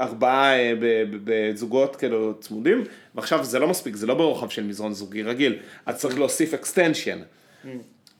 [0.00, 2.84] ארבעה אה, ב- ב- בזוגות כאילו צמודים,
[3.14, 7.18] ועכשיו זה לא מספיק, זה לא ברוחב של מזרון זוגי רגיל, אז צריך להוסיף extension.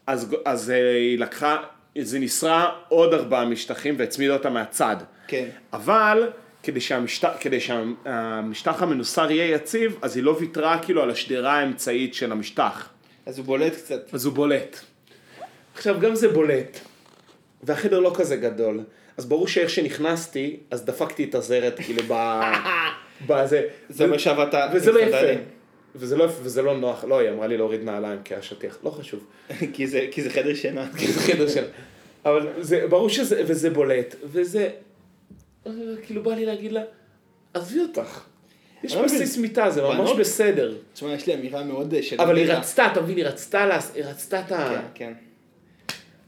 [0.06, 1.56] אז, אז אה, היא לקחה,
[1.98, 4.96] זה ניסרה עוד ארבעה משטחים והצמידה אותם מהצד.
[5.26, 5.48] כן.
[5.72, 6.30] אבל
[6.62, 12.14] כדי שהמשטח, כדי שהמשטח המנוסר יהיה יציב, אז היא לא ויתרה כאילו על השדרה האמצעית
[12.14, 12.88] של המשטח.
[13.26, 14.14] אז הוא בולט קצת.
[14.14, 14.80] אז הוא בולט.
[15.74, 16.80] עכשיו, גם זה בולט,
[17.62, 18.80] והחדר לא כזה גדול,
[19.16, 22.12] אז ברור שאיך שנכנסתי, אז דפקתי את הזרת, כאילו, ב...
[23.26, 23.62] בזה.
[23.88, 25.40] זה אומר שעבדת וזה לא יפה.
[25.94, 28.90] וזה לא וזה לא נוח, לא, היא אמרה לי להוריד נעליים כי היה שטיח, לא
[28.90, 29.20] חשוב.
[29.74, 30.88] כי זה- כי זה חדר שינה.
[30.98, 31.64] כי זה חדר של...
[32.24, 34.68] אבל זה, ברור שזה, וזה בולט, וזה,
[36.02, 36.82] כאילו בא לי להגיד לה,
[37.54, 38.20] עזבי אותך.
[38.84, 39.36] יש לא בסיס.
[39.38, 40.76] מיטה, זה ממש בסדר.
[40.94, 42.20] תשמע, יש לי אמירה מאוד אה, של...
[42.20, 42.52] אבל היא.
[42.52, 44.68] רצתה, אתה מבין, היא רצתה, לעש- היא רצתה את ה...
[44.68, 45.12] כן, כן.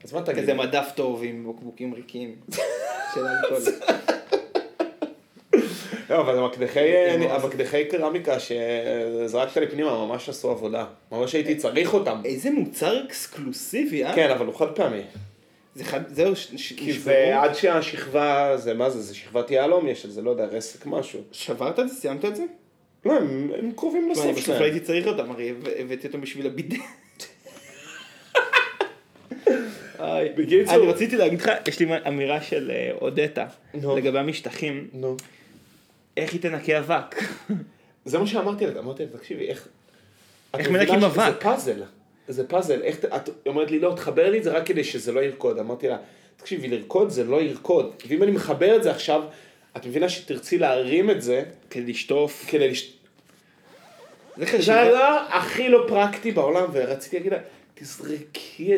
[0.05, 0.43] אז מה תגיד?
[0.43, 2.35] כזה מדף טוב עם בקבוקים ריקים.
[3.15, 3.63] של אלכוהול.
[6.13, 6.39] לא, אבל
[7.45, 10.85] המקדחי, קרמיקה שזרקת לי פנימה ממש עשו עבודה.
[11.13, 12.21] ממש הייתי צריך אותם.
[12.25, 14.15] איזה מוצר אקסקלוסיבי, אה?
[14.15, 15.01] כן, אבל הוא חד פעמי.
[15.75, 16.01] זה חד...
[16.09, 16.33] זהו,
[16.77, 16.93] כי.
[16.93, 20.87] זה עד שהשכבה, זה מה זה, זה שכבת יהלום יש על זה, לא יודע, רסק
[20.87, 21.21] משהו.
[21.33, 21.95] שברת את זה?
[21.95, 22.45] סיימת את זה?
[23.05, 24.63] לא, הם, הם קרובים לסוף בסוף שלהם.
[24.63, 26.77] הייתי צריך אותם, הרי הבא- הבאתי אותם בשביל הבידט.
[30.01, 30.29] איי.
[30.37, 33.47] בקיצור- אני רציתי להגיד לך, יש לי אמירה של אה, אודטה.
[33.97, 35.17] לגבי המשטחים, נו.
[36.17, 37.23] איך היא תנקה אבק?
[38.05, 39.69] זה מה שאמרתי לה, אמרתי לה, תקשיבי, איך...
[40.59, 41.33] איך מנקים אבק?
[41.41, 41.83] פאזל,
[42.29, 45.21] זה פאזל, איך, את אומרת לי, לא, תחבר לי את זה רק כדי שזה לא
[45.21, 45.59] ירקוד.
[45.59, 45.97] אמרתי לה,
[46.37, 47.93] תקשיבי, לרקוד זה לא ירקוד.
[48.09, 49.23] ואם אני מחבר את זה עכשיו,
[49.77, 52.45] את מבינה שתרצי להרים את זה, כדי לשטוף.
[52.49, 52.93] כדי לש...
[54.37, 54.81] זה זה.
[54.81, 57.39] הדבר הכי לא פרקטי בעולם, ורציתי להגיד לה,
[57.75, 58.77] תזרקי,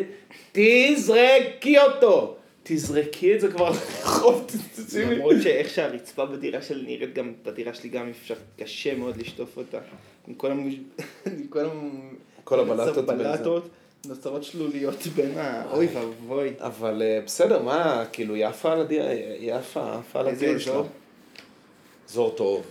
[0.51, 2.37] תזרקי אותו.
[2.67, 5.15] תזרקי את זה כבר לרחוב, תשימי.
[5.15, 9.79] למרות שאיך שהרצפה בדירה שלי נראית, גם בדירה שלי גם אפשר, קשה מאוד לשטוף אותה.
[10.27, 10.69] עם כל המ...
[11.39, 12.15] עם כל המ...
[12.43, 13.69] כל הבלטות
[14.07, 15.71] נוצרות שלוליות בין ה...
[15.71, 16.53] אוי ואבוי.
[16.59, 20.73] אבל אה, בסדר, מה, כאילו, יפה על הדירה, יפה, יפה על הדירה שלה.
[20.73, 20.87] אזור?
[22.09, 22.65] אזור טוב.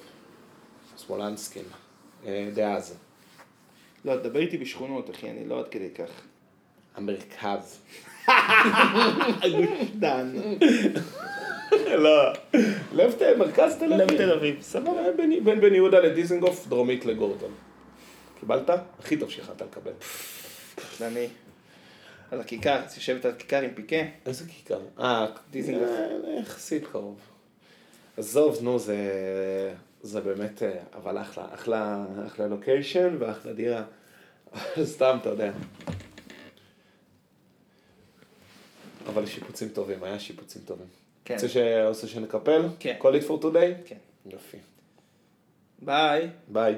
[0.97, 1.65] סמולנסקין.
[2.27, 2.95] אה, דאז.
[4.05, 6.11] לא, דבר איתי בשכונות, אחי, אני לא עד כדי כך.
[6.97, 7.79] המרכז.
[9.51, 10.33] גוש דן.
[11.89, 12.33] לא.
[12.93, 14.19] לב תל, מרכז תל לב אביב.
[14.19, 14.91] תל אביב, סבבה.
[15.17, 17.51] בין- בן יהודה לדיזנגוף, דרומית לגורדון.
[18.41, 18.71] קיבלת?
[18.99, 19.93] הכי טוב שיכולת לקבל.
[21.01, 21.27] אני.
[22.31, 23.97] על הכיכר, את יושבת על הכיכר עם פיקה.
[24.27, 24.81] איזה כיכר?
[25.01, 25.89] אה, דיזנגוף.
[25.89, 27.19] אה, יחסית קרוב.
[28.17, 28.97] עזוב, נו, זה,
[30.03, 33.83] זה באמת, אה, אבל אחלה, אחלה, אחלה לוקיישן ואחלה דירה.
[34.85, 35.51] סתם, אתה יודע.
[39.07, 40.87] אבל שיפוצים טובים, היה שיפוצים טובים.
[41.25, 41.35] כן.
[41.35, 42.63] רוצה ש- רוצה שנקפל?
[42.79, 42.97] כן.
[43.01, 43.87] call it for today?
[43.87, 43.97] כן.
[44.27, 44.57] יופי.
[45.83, 46.29] ביי.
[46.49, 46.75] ביי.